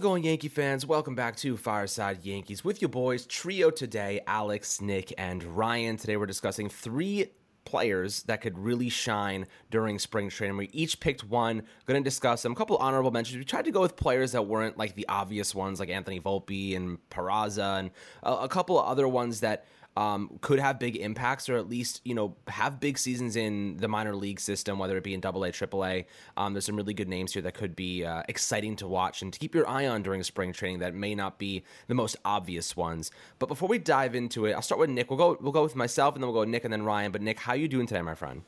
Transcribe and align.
It 0.00 0.02
going, 0.02 0.24
Yankee 0.24 0.48
fans? 0.48 0.86
Welcome 0.86 1.14
back 1.14 1.36
to 1.36 1.58
Fireside 1.58 2.24
Yankees 2.24 2.64
with 2.64 2.80
your 2.80 2.88
boys, 2.88 3.26
trio 3.26 3.68
today 3.68 4.22
Alex, 4.26 4.80
Nick, 4.80 5.12
and 5.18 5.44
Ryan. 5.44 5.98
Today 5.98 6.16
we're 6.16 6.24
discussing 6.24 6.70
three 6.70 7.26
players 7.66 8.22
that 8.22 8.40
could 8.40 8.58
really 8.58 8.88
shine 8.88 9.46
during 9.70 9.98
spring 9.98 10.30
training. 10.30 10.56
We 10.56 10.70
each 10.72 11.00
picked 11.00 11.24
one, 11.24 11.64
going 11.84 12.02
to 12.02 12.04
discuss 12.04 12.42
them. 12.42 12.52
A 12.52 12.54
couple 12.54 12.78
honorable 12.78 13.10
mentions. 13.10 13.36
We 13.36 13.44
tried 13.44 13.66
to 13.66 13.70
go 13.70 13.82
with 13.82 13.94
players 13.94 14.32
that 14.32 14.46
weren't 14.46 14.78
like 14.78 14.94
the 14.94 15.06
obvious 15.06 15.54
ones, 15.54 15.78
like 15.78 15.90
Anthony 15.90 16.18
Volpe 16.18 16.74
and 16.74 16.96
Peraza, 17.10 17.80
and 17.80 17.90
a, 18.22 18.32
a 18.32 18.48
couple 18.48 18.80
of 18.80 18.86
other 18.86 19.06
ones 19.06 19.40
that 19.40 19.66
um, 19.96 20.38
could 20.40 20.58
have 20.58 20.78
big 20.78 20.96
impacts 20.96 21.48
or 21.48 21.56
at 21.56 21.68
least 21.68 22.00
you 22.04 22.14
know 22.14 22.36
have 22.46 22.80
big 22.80 22.96
seasons 22.96 23.36
in 23.36 23.76
the 23.78 23.88
minor 23.88 24.14
league 24.14 24.40
system, 24.40 24.78
whether 24.78 24.96
it 24.96 25.04
be 25.04 25.14
in 25.14 25.20
Double 25.20 25.44
A, 25.44 25.52
Triple 25.52 25.84
A. 25.84 26.06
Um, 26.36 26.54
there's 26.54 26.64
some 26.64 26.76
really 26.76 26.94
good 26.94 27.08
names 27.08 27.32
here 27.32 27.42
that 27.42 27.54
could 27.54 27.74
be 27.74 28.04
uh, 28.04 28.22
exciting 28.28 28.76
to 28.76 28.86
watch 28.86 29.22
and 29.22 29.32
to 29.32 29.38
keep 29.38 29.54
your 29.54 29.68
eye 29.68 29.86
on 29.86 30.02
during 30.02 30.22
spring 30.22 30.52
training. 30.52 30.80
That 30.80 30.94
may 30.94 31.14
not 31.14 31.38
be 31.38 31.64
the 31.88 31.94
most 31.94 32.16
obvious 32.24 32.76
ones. 32.76 33.10
But 33.38 33.46
before 33.46 33.68
we 33.68 33.78
dive 33.78 34.14
into 34.14 34.46
it, 34.46 34.52
I'll 34.52 34.62
start 34.62 34.78
with 34.78 34.90
Nick. 34.90 35.10
We'll 35.10 35.18
go 35.18 35.36
we'll 35.40 35.52
go 35.52 35.62
with 35.62 35.76
myself 35.76 36.14
and 36.14 36.22
then 36.22 36.30
we'll 36.30 36.44
go 36.44 36.50
Nick 36.50 36.64
and 36.64 36.72
then 36.72 36.82
Ryan. 36.82 37.12
But 37.12 37.22
Nick, 37.22 37.40
how 37.40 37.54
you 37.54 37.68
doing 37.68 37.86
today, 37.86 38.02
my 38.02 38.14
friend? 38.14 38.42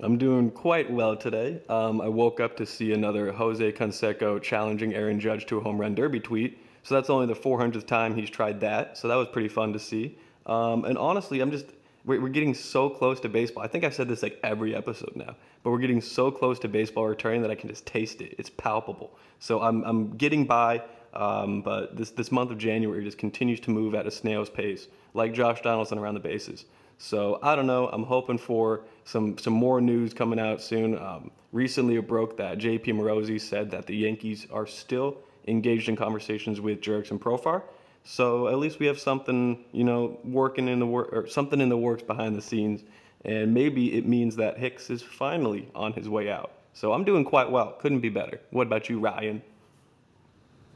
I'm 0.00 0.18
doing 0.18 0.50
quite 0.50 0.90
well 0.90 1.16
today. 1.16 1.62
Um, 1.70 2.02
I 2.02 2.08
woke 2.08 2.38
up 2.38 2.54
to 2.58 2.66
see 2.66 2.92
another 2.92 3.32
Jose 3.32 3.72
Canseco 3.72 4.42
challenging 4.42 4.94
Aaron 4.94 5.18
Judge 5.18 5.46
to 5.46 5.56
a 5.56 5.60
home 5.60 5.80
run 5.80 5.94
derby 5.94 6.20
tweet. 6.20 6.58
So 6.82 6.94
that's 6.94 7.08
only 7.08 7.26
the 7.26 7.34
400th 7.34 7.86
time 7.86 8.14
he's 8.14 8.28
tried 8.28 8.60
that. 8.60 8.98
So 8.98 9.08
that 9.08 9.16
was 9.16 9.28
pretty 9.28 9.48
fun 9.48 9.72
to 9.72 9.78
see. 9.78 10.18
Um, 10.46 10.84
and 10.84 10.96
honestly, 10.96 11.40
I'm 11.40 11.50
just 11.50 11.66
we're, 12.04 12.20
we're 12.20 12.28
getting 12.28 12.54
so 12.54 12.88
close 12.88 13.20
to 13.20 13.28
baseball. 13.28 13.64
I 13.64 13.66
think 13.66 13.84
I've 13.84 13.94
said 13.94 14.08
this 14.08 14.22
like 14.22 14.38
every 14.42 14.74
episode 14.74 15.12
now, 15.14 15.36
but 15.62 15.70
we're 15.70 15.78
getting 15.78 16.00
so 16.00 16.30
close 16.30 16.58
to 16.60 16.68
baseball 16.68 17.06
returning 17.06 17.42
that 17.42 17.50
I 17.50 17.56
can 17.56 17.68
just 17.68 17.86
taste 17.86 18.20
it. 18.20 18.34
It's 18.38 18.50
palpable. 18.50 19.18
So 19.40 19.60
I'm 19.60 19.82
I'm 19.84 20.16
getting 20.16 20.44
by. 20.44 20.82
Um, 21.14 21.62
but 21.62 21.96
this 21.96 22.10
this 22.10 22.30
month 22.30 22.50
of 22.50 22.58
January 22.58 23.02
just 23.02 23.18
continues 23.18 23.60
to 23.60 23.70
move 23.70 23.94
at 23.94 24.06
a 24.06 24.10
snail's 24.10 24.50
pace, 24.50 24.88
like 25.14 25.32
Josh 25.32 25.62
Donaldson 25.62 25.98
around 25.98 26.14
the 26.14 26.20
bases. 26.20 26.66
So 26.98 27.38
I 27.42 27.56
don't 27.56 27.66
know. 27.66 27.88
I'm 27.88 28.04
hoping 28.04 28.38
for 28.38 28.84
some 29.04 29.36
some 29.38 29.52
more 29.52 29.80
news 29.80 30.14
coming 30.14 30.38
out 30.38 30.62
soon. 30.62 30.98
Um, 30.98 31.30
recently, 31.52 31.96
it 31.96 32.06
broke 32.06 32.36
that 32.36 32.58
J.P. 32.58 32.92
Morosi 32.92 33.40
said 33.40 33.70
that 33.70 33.86
the 33.86 33.96
Yankees 33.96 34.46
are 34.52 34.66
still 34.66 35.18
engaged 35.48 35.88
in 35.88 35.96
conversations 35.96 36.60
with 36.60 36.80
Jurickson 36.80 37.18
Profar, 37.18 37.62
so 38.06 38.46
at 38.46 38.58
least 38.58 38.78
we 38.78 38.86
have 38.86 39.00
something, 39.00 39.64
you 39.72 39.82
know, 39.82 40.18
working 40.24 40.68
in 40.68 40.78
the 40.78 40.86
work 40.86 41.08
or 41.12 41.26
something 41.26 41.60
in 41.60 41.68
the 41.68 41.76
works 41.76 42.04
behind 42.04 42.36
the 42.36 42.40
scenes, 42.40 42.84
and 43.24 43.52
maybe 43.52 43.94
it 43.94 44.06
means 44.06 44.36
that 44.36 44.56
Hicks 44.56 44.90
is 44.90 45.02
finally 45.02 45.68
on 45.74 45.92
his 45.92 46.08
way 46.08 46.30
out. 46.30 46.52
So 46.72 46.92
I'm 46.92 47.02
doing 47.02 47.24
quite 47.24 47.50
well. 47.50 47.72
Couldn't 47.80 48.00
be 48.00 48.08
better. 48.08 48.40
What 48.50 48.68
about 48.68 48.88
you, 48.88 49.00
Ryan? 49.00 49.42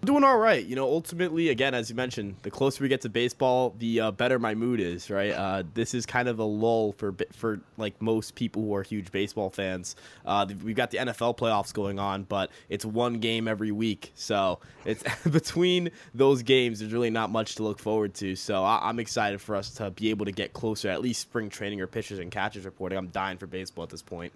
Doing 0.04 0.24
all 0.24 0.38
right. 0.38 0.64
You 0.64 0.76
know, 0.76 0.84
ultimately, 0.84 1.48
again, 1.48 1.74
as 1.74 1.90
you 1.90 1.96
mentioned, 1.96 2.36
the 2.42 2.50
closer 2.50 2.82
we 2.82 2.88
get 2.88 3.02
to 3.02 3.08
baseball, 3.08 3.74
the 3.78 4.00
uh, 4.00 4.10
better 4.10 4.38
my 4.38 4.54
mood 4.54 4.80
is. 4.80 5.10
Right. 5.10 5.32
Uh, 5.32 5.62
this 5.74 5.94
is 5.94 6.06
kind 6.06 6.28
of 6.28 6.38
a 6.38 6.44
lull 6.44 6.92
for 6.92 7.14
for 7.32 7.60
like 7.76 8.00
most 8.00 8.34
people 8.34 8.62
who 8.62 8.74
are 8.74 8.82
huge 8.82 9.12
baseball 9.12 9.50
fans. 9.50 9.96
Uh, 10.24 10.46
we've 10.62 10.76
got 10.76 10.90
the 10.90 10.98
NFL 10.98 11.36
playoffs 11.36 11.72
going 11.72 11.98
on, 11.98 12.24
but 12.24 12.50
it's 12.68 12.84
one 12.84 13.18
game 13.18 13.48
every 13.48 13.72
week, 13.72 14.12
so 14.14 14.58
it's 14.84 15.02
between 15.30 15.90
those 16.14 16.42
games. 16.42 16.80
There's 16.80 16.92
really 16.92 17.10
not 17.10 17.30
much 17.30 17.56
to 17.56 17.62
look 17.62 17.78
forward 17.78 18.14
to. 18.14 18.36
So 18.36 18.64
I, 18.64 18.88
am 18.88 18.98
excited 18.98 19.40
for 19.40 19.56
us 19.56 19.70
to 19.74 19.90
be 19.90 20.10
able 20.10 20.26
to 20.26 20.32
get 20.32 20.52
closer, 20.52 20.88
at 20.88 21.00
least 21.00 21.20
spring 21.20 21.50
training 21.50 21.80
or 21.80 21.86
pitchers 21.86 22.18
and 22.18 22.30
catchers 22.30 22.64
reporting. 22.64 22.98
I'm 22.98 23.08
dying 23.08 23.38
for 23.38 23.46
baseball 23.46 23.84
at 23.84 23.90
this 23.90 24.02
point. 24.02 24.32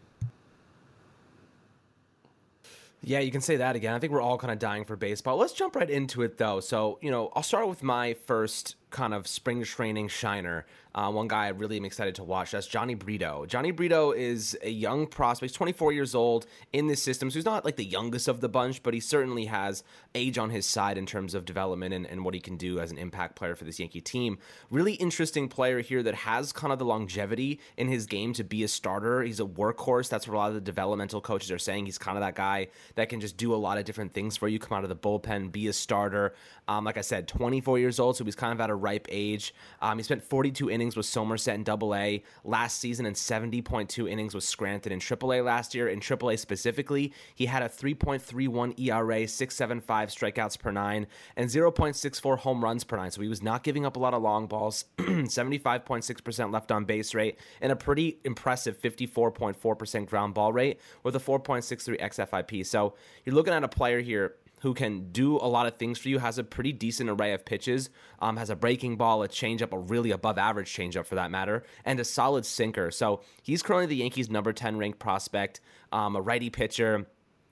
Yeah, 3.07 3.21
you 3.21 3.31
can 3.31 3.43
say 3.43 3.57
that 3.57 3.77
again. 3.77 3.95
I 3.95 3.99
think 3.99 4.13
we're 4.13 4.23
all 4.23 4.39
kind 4.39 4.53
of 4.53 4.59
dying 4.59 4.85
for 4.85 4.97
baseball. 4.97 5.37
Let's 5.37 5.53
jump 5.53 5.77
right 5.77 5.91
into 5.91 6.23
it, 6.23 6.39
though. 6.39 6.61
So, 6.61 6.99
you 7.03 7.11
know, 7.11 7.31
I'll 7.35 7.43
start 7.43 7.69
with 7.69 7.83
my 7.83 8.15
first 8.15 8.77
kind 8.95 9.13
of 9.13 9.27
spring 9.27 9.63
training 9.65 10.09
shiner. 10.09 10.65
Uh, 10.95 11.11
one 11.11 11.27
guy 11.27 11.47
I 11.47 11.49
really 11.49 11.77
am 11.77 11.85
excited 11.85 12.15
to 12.15 12.23
watch. 12.23 12.53
That's 12.53 12.69
Jhony 12.69 12.97
Brito. 12.97 13.45
Jhony 13.49 13.75
Brito 13.75 14.13
is 14.13 14.57
a 14.63 14.71
young 14.71 15.09
prospect. 15.09 15.51
He's 15.51 15.57
24 15.57 15.93
years 15.93 16.15
old 16.15 16.47
in 16.73 16.87
this 16.87 17.03
system, 17.03 17.31
so 17.31 17.35
he's 17.35 17.45
not 17.45 17.65
like 17.65 17.75
the 17.75 17.85
youngest 17.85 18.29
of 18.29 18.41
the 18.41 18.49
bunch, 18.49 18.81
but 18.85 18.95
he 18.95 19.01
certainly 19.01 19.47
has 19.47 19.83
age 20.15 20.39
on 20.39 20.51
his 20.51 20.67
side 20.67 20.97
in 20.97 21.05
terms 21.05 21.35
of 21.35 21.45
development 21.45 21.93
and, 21.93 22.07
and 22.07 22.25
what 22.25 22.33
he 22.33 22.39
can 22.39 22.57
do 22.57 22.79
as 22.79 22.93
an 22.93 22.99
impact 22.99 23.35
player 23.35 23.57
for 23.57 23.65
this 23.65 23.81
Yankee 23.81 24.01
team. 24.01 24.39
Really 24.71 24.93
interesting 24.95 25.49
player 25.49 25.81
here 25.81 26.01
that 26.05 26.15
has 26.15 26.53
kind 26.53 26.73
of 26.73 26.79
the 26.79 26.85
longevity 26.85 27.59
in 27.77 27.89
his 27.89 28.07
game 28.07 28.33
to 28.35 28.45
be 28.45 28.63
a 28.63 28.69
starter. 28.69 29.23
He's 29.23 29.41
a 29.41 29.45
workhorse. 29.45 30.09
That's 30.09 30.29
what 30.29 30.35
a 30.35 30.39
lot 30.39 30.49
of 30.51 30.55
the 30.55 30.61
developmental 30.61 31.21
coaches 31.21 31.51
are 31.51 31.59
saying. 31.59 31.87
He's 31.87 31.99
kind 31.99 32.17
of 32.17 32.23
that 32.23 32.37
guy 32.37 32.69
that 32.95 33.09
can 33.09 33.21
just 33.21 33.37
do 33.37 33.53
a 33.53 33.57
lot 33.57 33.79
of 33.79 33.85
different 33.85 34.13
things 34.13 34.37
for 34.37 34.47
you, 34.47 34.61
come 34.61 34.79
out 34.79 34.85
of 34.85 34.91
the 34.91 34.97
bullpen, 34.97 35.51
be 35.51 35.67
a 35.67 35.73
starter. 35.73 36.35
Um, 36.69 36.85
like 36.85 36.97
I 36.97 37.03
said, 37.03 37.27
24 37.27 37.81
years 37.81 37.99
old, 37.99 38.17
so 38.17 38.25
he's 38.25 38.37
kind 38.37 38.53
of 38.53 38.61
at 38.61 38.71
a 38.71 38.75
ripe 38.85 39.09
age. 39.11 39.55
Um, 39.81 39.99
he 39.99 40.05
spent 40.05 40.23
42 40.23 40.71
innings 40.71 40.97
with 40.97 41.07
Somerset 41.07 41.55
in 41.55 41.65
Double 41.65 41.95
A 41.95 42.23
last 42.45 42.79
season 42.79 43.07
and 43.07 43.17
70.2 43.17 44.09
innings 44.09 44.35
with 44.35 44.45
Scranton 44.45 44.93
in 44.93 45.01
Triple 45.01 45.33
A 45.33 45.41
last 45.41 45.75
year. 45.75 45.89
In 45.89 46.01
Triple 46.01 46.31
A 46.31 46.37
specifically, 46.37 47.13
he 47.35 47.47
had 47.47 47.63
a 47.63 47.69
3.31 47.69 48.79
ERA, 48.79 49.25
6.75 49.25 49.83
strikeouts 49.85 50.59
per 50.59 50.71
nine, 50.71 51.07
and 51.37 51.49
0.64 51.49 52.39
home 52.39 52.63
runs 52.63 52.85
per 52.85 52.97
nine. 52.97 53.11
So 53.11 53.23
he 53.23 53.29
was 53.29 53.43
not 53.43 53.63
giving 53.65 53.87
up 53.87 53.97
a 53.97 53.99
lot 53.99 54.15
of 54.15 54.23
long 54.23 54.47
balls, 54.47 54.85
75.6% 54.99 56.53
left 56.53 56.71
on 56.71 56.85
base 56.85 57.15
rate, 57.15 57.39
and 57.61 57.73
a 57.73 57.77
pretty 57.77 58.19
impressive 58.25 58.79
54.4% 58.81 60.07
ground 60.07 60.35
ball 60.35 60.53
rate 60.53 60.79
with 61.03 61.17
a 61.17 61.21
4.63 61.21 62.01
XFIP. 62.01 62.67
So 62.67 62.95
you're 63.25 63.35
looking 63.35 63.55
at 63.55 63.65
a 63.65 63.69
player 63.69 64.01
here 64.01 64.35
who 64.65 64.73
can 64.73 65.13
do 65.13 65.37
a 65.37 65.45
lot 65.47 65.67
of 65.67 65.77
things 65.77 65.99
for 65.99 66.09
you, 66.09 66.19
has 66.19 66.39
a 66.39 66.43
pretty 66.43 66.73
decent 66.73 67.11
array 67.11 67.35
of 67.35 67.45
pitches, 67.45 67.91
um, 68.21 68.39
has 68.39 68.49
a 68.49 68.57
breaking 68.57 68.97
ball, 68.97 69.23
a 69.23 69.29
changeup, 69.29 69.73
a 69.73 69.79
really 69.79 70.11
above 70.11 70.39
average 70.39 70.75
changeup 70.75 71.05
for 71.05 71.17
that 71.17 71.31
matter, 71.31 71.65
and 71.85 72.01
a 72.01 72.05
solid 72.05 72.47
sinker. 72.47 72.91
So 72.91 73.21
he's 73.43 73.63
currently 73.63 73.85
the 73.85 73.97
Yankees' 73.97 74.31
number 74.31 74.55
10 74.55 74.79
ranked 74.79 74.99
prospect, 74.99 75.61
um, 75.93 76.17
a 76.17 76.23
righty 76.23 76.49
pitcher. 76.49 77.07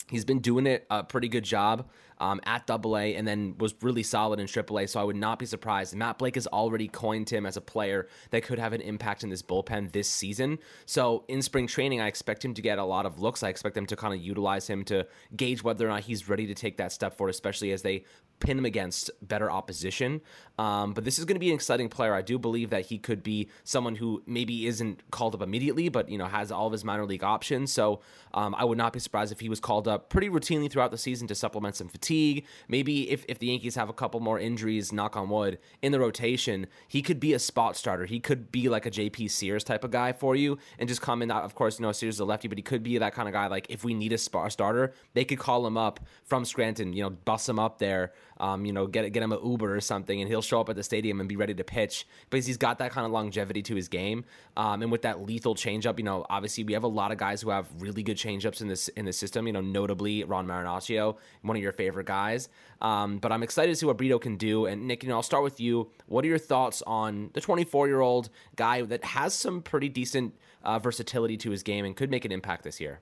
He's 0.08 0.24
been 0.24 0.40
doing 0.40 0.66
it 0.66 0.86
a 0.90 1.04
pretty 1.04 1.28
good 1.28 1.44
job 1.44 1.86
um, 2.22 2.40
at 2.46 2.68
Double 2.68 2.96
A, 2.96 3.16
and 3.16 3.26
then 3.26 3.56
was 3.58 3.74
really 3.82 4.04
solid 4.04 4.38
in 4.38 4.46
Triple 4.46 4.78
A. 4.78 4.86
So 4.86 5.00
I 5.00 5.02
would 5.02 5.16
not 5.16 5.40
be 5.40 5.44
surprised. 5.44 5.96
Matt 5.96 6.18
Blake 6.18 6.36
has 6.36 6.46
already 6.46 6.86
coined 6.86 7.28
him 7.28 7.44
as 7.44 7.56
a 7.56 7.60
player 7.60 8.06
that 8.30 8.44
could 8.44 8.60
have 8.60 8.72
an 8.72 8.80
impact 8.80 9.24
in 9.24 9.28
this 9.28 9.42
bullpen 9.42 9.90
this 9.90 10.08
season. 10.08 10.60
So 10.86 11.24
in 11.26 11.42
spring 11.42 11.66
training, 11.66 12.00
I 12.00 12.06
expect 12.06 12.44
him 12.44 12.54
to 12.54 12.62
get 12.62 12.78
a 12.78 12.84
lot 12.84 13.06
of 13.06 13.18
looks. 13.18 13.42
I 13.42 13.48
expect 13.48 13.74
them 13.74 13.86
to 13.86 13.96
kind 13.96 14.14
of 14.14 14.20
utilize 14.20 14.68
him 14.68 14.84
to 14.84 15.04
gauge 15.34 15.64
whether 15.64 15.84
or 15.84 15.90
not 15.90 16.02
he's 16.02 16.28
ready 16.28 16.46
to 16.46 16.54
take 16.54 16.76
that 16.76 16.92
step 16.92 17.16
forward, 17.16 17.30
especially 17.30 17.72
as 17.72 17.82
they 17.82 18.04
pin 18.42 18.58
him 18.58 18.64
against 18.64 19.10
better 19.22 19.50
opposition. 19.50 20.20
Um, 20.58 20.94
but 20.94 21.04
this 21.04 21.18
is 21.18 21.24
going 21.24 21.36
to 21.36 21.40
be 21.40 21.48
an 21.48 21.54
exciting 21.54 21.88
player. 21.88 22.14
I 22.14 22.22
do 22.22 22.38
believe 22.38 22.70
that 22.70 22.86
he 22.86 22.98
could 22.98 23.22
be 23.22 23.48
someone 23.64 23.94
who 23.94 24.22
maybe 24.26 24.66
isn't 24.66 25.10
called 25.10 25.34
up 25.34 25.42
immediately, 25.42 25.88
but 25.88 26.08
you 26.08 26.18
know 26.18 26.26
has 26.26 26.52
all 26.52 26.66
of 26.66 26.72
his 26.72 26.84
minor 26.84 27.06
league 27.06 27.24
options. 27.24 27.72
So 27.72 28.00
um, 28.34 28.54
I 28.56 28.64
would 28.64 28.78
not 28.78 28.92
be 28.92 29.00
surprised 29.00 29.32
if 29.32 29.40
he 29.40 29.48
was 29.48 29.60
called 29.60 29.88
up 29.88 30.10
pretty 30.10 30.28
routinely 30.28 30.70
throughout 30.70 30.90
the 30.90 30.98
season 30.98 31.26
to 31.28 31.34
supplement 31.34 31.76
some 31.76 31.88
fatigue. 31.88 32.11
Maybe 32.68 33.10
if, 33.10 33.24
if 33.28 33.38
the 33.38 33.46
Yankees 33.46 33.74
have 33.74 33.88
a 33.88 33.92
couple 33.92 34.20
more 34.20 34.38
injuries, 34.38 34.92
knock 34.92 35.16
on 35.16 35.28
wood, 35.28 35.58
in 35.80 35.92
the 35.92 36.00
rotation, 36.00 36.66
he 36.88 37.02
could 37.02 37.20
be 37.20 37.32
a 37.32 37.38
spot 37.38 37.76
starter. 37.76 38.06
He 38.06 38.20
could 38.20 38.52
be 38.52 38.68
like 38.68 38.86
a 38.86 38.90
JP 38.90 39.30
Sears 39.30 39.64
type 39.64 39.84
of 39.84 39.90
guy 39.90 40.12
for 40.12 40.36
you 40.36 40.58
and 40.78 40.88
just 40.88 41.00
come 41.00 41.22
in. 41.22 41.30
Of 41.30 41.54
course, 41.54 41.78
you 41.78 41.84
know 41.84 41.92
Sears 41.92 42.16
is 42.16 42.20
a 42.20 42.24
lefty, 42.24 42.48
but 42.48 42.58
he 42.58 42.62
could 42.62 42.82
be 42.82 42.98
that 42.98 43.14
kind 43.14 43.28
of 43.28 43.32
guy. 43.32 43.46
Like 43.46 43.66
if 43.68 43.84
we 43.84 43.94
need 43.94 44.12
a 44.12 44.18
spot 44.18 44.52
starter, 44.52 44.92
they 45.14 45.24
could 45.24 45.38
call 45.38 45.66
him 45.66 45.76
up 45.76 46.00
from 46.24 46.44
Scranton. 46.44 46.92
You 46.92 47.04
know, 47.04 47.10
bust 47.10 47.48
him 47.48 47.58
up 47.58 47.78
there 47.78 48.12
um, 48.42 48.64
you 48.64 48.72
know, 48.72 48.88
get 48.88 49.10
get 49.12 49.22
him 49.22 49.32
an 49.32 49.38
Uber 49.42 49.74
or 49.74 49.80
something, 49.80 50.20
and 50.20 50.28
he'll 50.28 50.42
show 50.42 50.60
up 50.60 50.68
at 50.68 50.74
the 50.74 50.82
stadium 50.82 51.20
and 51.20 51.28
be 51.28 51.36
ready 51.36 51.54
to 51.54 51.62
pitch 51.62 52.06
because 52.28 52.44
he's 52.44 52.56
got 52.56 52.80
that 52.80 52.90
kind 52.90 53.06
of 53.06 53.12
longevity 53.12 53.62
to 53.62 53.76
his 53.76 53.86
game. 53.86 54.24
Um, 54.56 54.82
and 54.82 54.90
with 54.90 55.02
that 55.02 55.24
lethal 55.24 55.54
changeup, 55.54 55.96
you 55.96 56.04
know, 56.04 56.26
obviously 56.28 56.64
we 56.64 56.72
have 56.72 56.82
a 56.82 56.88
lot 56.88 57.12
of 57.12 57.18
guys 57.18 57.40
who 57.40 57.50
have 57.50 57.68
really 57.78 58.02
good 58.02 58.16
changeups 58.16 58.60
in 58.60 58.66
this 58.66 58.88
in 58.88 59.04
the 59.04 59.12
system. 59.12 59.46
You 59.46 59.52
know, 59.52 59.60
notably 59.60 60.24
Ron 60.24 60.48
Marinaccio, 60.48 61.16
one 61.42 61.56
of 61.56 61.62
your 61.62 61.72
favorite 61.72 62.06
guys. 62.06 62.48
Um, 62.80 63.18
but 63.18 63.30
I'm 63.30 63.44
excited 63.44 63.70
to 63.70 63.76
see 63.76 63.86
what 63.86 63.96
Brito 63.96 64.18
can 64.18 64.36
do. 64.36 64.66
And 64.66 64.88
Nick, 64.88 65.04
you 65.04 65.08
know, 65.08 65.14
I'll 65.14 65.22
start 65.22 65.44
with 65.44 65.60
you. 65.60 65.92
What 66.06 66.24
are 66.24 66.28
your 66.28 66.38
thoughts 66.38 66.82
on 66.84 67.30
the 67.34 67.40
24 67.40 67.86
year 67.86 68.00
old 68.00 68.28
guy 68.56 68.82
that 68.82 69.04
has 69.04 69.34
some 69.34 69.62
pretty 69.62 69.88
decent 69.88 70.34
uh, 70.64 70.80
versatility 70.80 71.36
to 71.38 71.50
his 71.50 71.62
game 71.62 71.84
and 71.84 71.94
could 71.94 72.10
make 72.10 72.24
an 72.24 72.32
impact 72.32 72.64
this 72.64 72.80
year? 72.80 72.98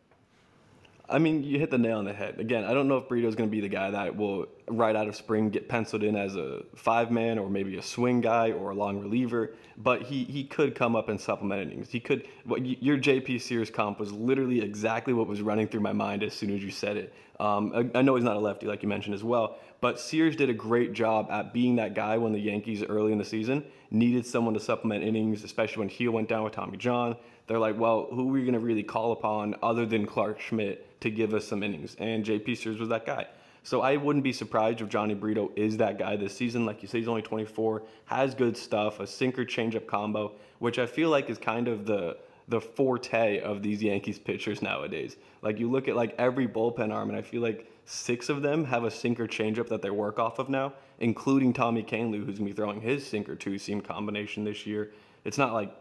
I 1.10 1.18
mean, 1.18 1.42
you 1.42 1.58
hit 1.58 1.70
the 1.70 1.78
nail 1.78 1.98
on 1.98 2.04
the 2.04 2.12
head. 2.12 2.38
Again, 2.38 2.64
I 2.64 2.72
don't 2.72 2.86
know 2.86 2.96
if 2.96 3.08
Brito's 3.08 3.34
going 3.34 3.48
to 3.48 3.50
be 3.50 3.60
the 3.60 3.68
guy 3.68 3.90
that 3.90 4.16
will, 4.16 4.46
right 4.68 4.94
out 4.94 5.08
of 5.08 5.16
spring, 5.16 5.50
get 5.50 5.68
penciled 5.68 6.04
in 6.04 6.14
as 6.14 6.36
a 6.36 6.62
five 6.76 7.10
man 7.10 7.38
or 7.38 7.50
maybe 7.50 7.76
a 7.76 7.82
swing 7.82 8.20
guy 8.20 8.52
or 8.52 8.70
a 8.70 8.74
long 8.74 9.00
reliever, 9.00 9.54
but 9.76 10.02
he, 10.02 10.24
he 10.24 10.44
could 10.44 10.74
come 10.74 10.94
up 10.94 11.08
and 11.08 11.20
supplement 11.20 11.62
innings. 11.62 11.90
He 11.90 11.98
could, 11.98 12.28
what 12.44 12.64
your 12.64 12.96
JP 12.96 13.40
Sears 13.40 13.70
comp 13.70 13.98
was 13.98 14.12
literally 14.12 14.60
exactly 14.60 15.12
what 15.12 15.26
was 15.26 15.42
running 15.42 15.66
through 15.66 15.80
my 15.80 15.92
mind 15.92 16.22
as 16.22 16.32
soon 16.32 16.54
as 16.54 16.62
you 16.62 16.70
said 16.70 16.96
it. 16.96 17.12
Um, 17.40 17.90
I, 17.94 17.98
I 17.98 18.02
know 18.02 18.14
he's 18.14 18.24
not 18.24 18.36
a 18.36 18.40
lefty, 18.40 18.66
like 18.66 18.82
you 18.82 18.88
mentioned 18.88 19.14
as 19.14 19.24
well, 19.24 19.58
but 19.80 19.98
Sears 19.98 20.36
did 20.36 20.50
a 20.50 20.54
great 20.54 20.92
job 20.92 21.28
at 21.30 21.52
being 21.52 21.76
that 21.76 21.94
guy 21.94 22.18
when 22.18 22.32
the 22.32 22.38
Yankees 22.38 22.84
early 22.84 23.12
in 23.12 23.18
the 23.18 23.24
season 23.24 23.64
needed 23.90 24.26
someone 24.26 24.54
to 24.54 24.60
supplement 24.60 25.02
innings, 25.02 25.42
especially 25.42 25.80
when 25.80 25.88
he 25.88 26.06
went 26.06 26.28
down 26.28 26.44
with 26.44 26.52
Tommy 26.52 26.76
John. 26.76 27.16
They're 27.50 27.58
like, 27.58 27.78
well, 27.78 28.06
who 28.10 28.30
are 28.30 28.32
we 28.32 28.42
going 28.42 28.54
to 28.54 28.60
really 28.60 28.84
call 28.84 29.12
upon 29.12 29.56
other 29.62 29.84
than 29.84 30.06
Clarke 30.06 30.40
Schmidt? 30.40 30.86
to 31.00 31.10
give 31.10 31.34
us 31.34 31.46
some 31.46 31.62
innings. 31.62 31.96
And 31.98 32.24
JP 32.24 32.56
Sears 32.56 32.78
was 32.78 32.88
that 32.90 33.06
guy. 33.06 33.26
So 33.62 33.82
I 33.82 33.96
wouldn't 33.96 34.22
be 34.22 34.32
surprised 34.32 34.80
if 34.80 34.88
Jhony 34.88 35.18
Brito 35.18 35.50
is 35.54 35.76
that 35.78 35.98
guy 35.98 36.16
this 36.16 36.34
season. 36.34 36.64
Like 36.64 36.82
you 36.82 36.88
say, 36.88 36.98
he's 36.98 37.08
only 37.08 37.22
24, 37.22 37.82
has 38.06 38.34
good 38.34 38.56
stuff, 38.56 39.00
a 39.00 39.06
sinker 39.06 39.44
changeup 39.44 39.86
combo, 39.86 40.32
which 40.60 40.78
I 40.78 40.86
feel 40.86 41.10
like 41.10 41.28
is 41.28 41.38
kind 41.38 41.68
of 41.68 41.86
the 41.86 42.16
the 42.48 42.60
forte 42.60 43.40
of 43.42 43.62
these 43.62 43.80
Yankees 43.80 44.18
pitchers 44.18 44.60
nowadays. 44.60 45.16
Like 45.40 45.60
you 45.60 45.70
look 45.70 45.86
at 45.86 45.94
like 45.94 46.16
every 46.18 46.48
bullpen 46.48 46.92
arm, 46.92 47.08
and 47.08 47.16
I 47.16 47.22
feel 47.22 47.42
like 47.42 47.70
six 47.84 48.28
of 48.28 48.42
them 48.42 48.64
have 48.64 48.82
a 48.82 48.90
sinker 48.90 49.28
changeup 49.28 49.68
that 49.68 49.82
they 49.82 49.90
work 49.90 50.18
off 50.18 50.40
of 50.40 50.48
now, 50.48 50.72
including 50.98 51.52
Tommy 51.52 51.84
Kahnle, 51.84 52.24
who's 52.24 52.38
gonna 52.38 52.50
be 52.50 52.56
throwing 52.56 52.80
his 52.80 53.06
sinker 53.06 53.36
two 53.36 53.56
seam 53.56 53.80
combination 53.80 54.42
this 54.42 54.66
year. 54.66 54.90
It's 55.24 55.38
not 55.38 55.52
like 55.52 55.72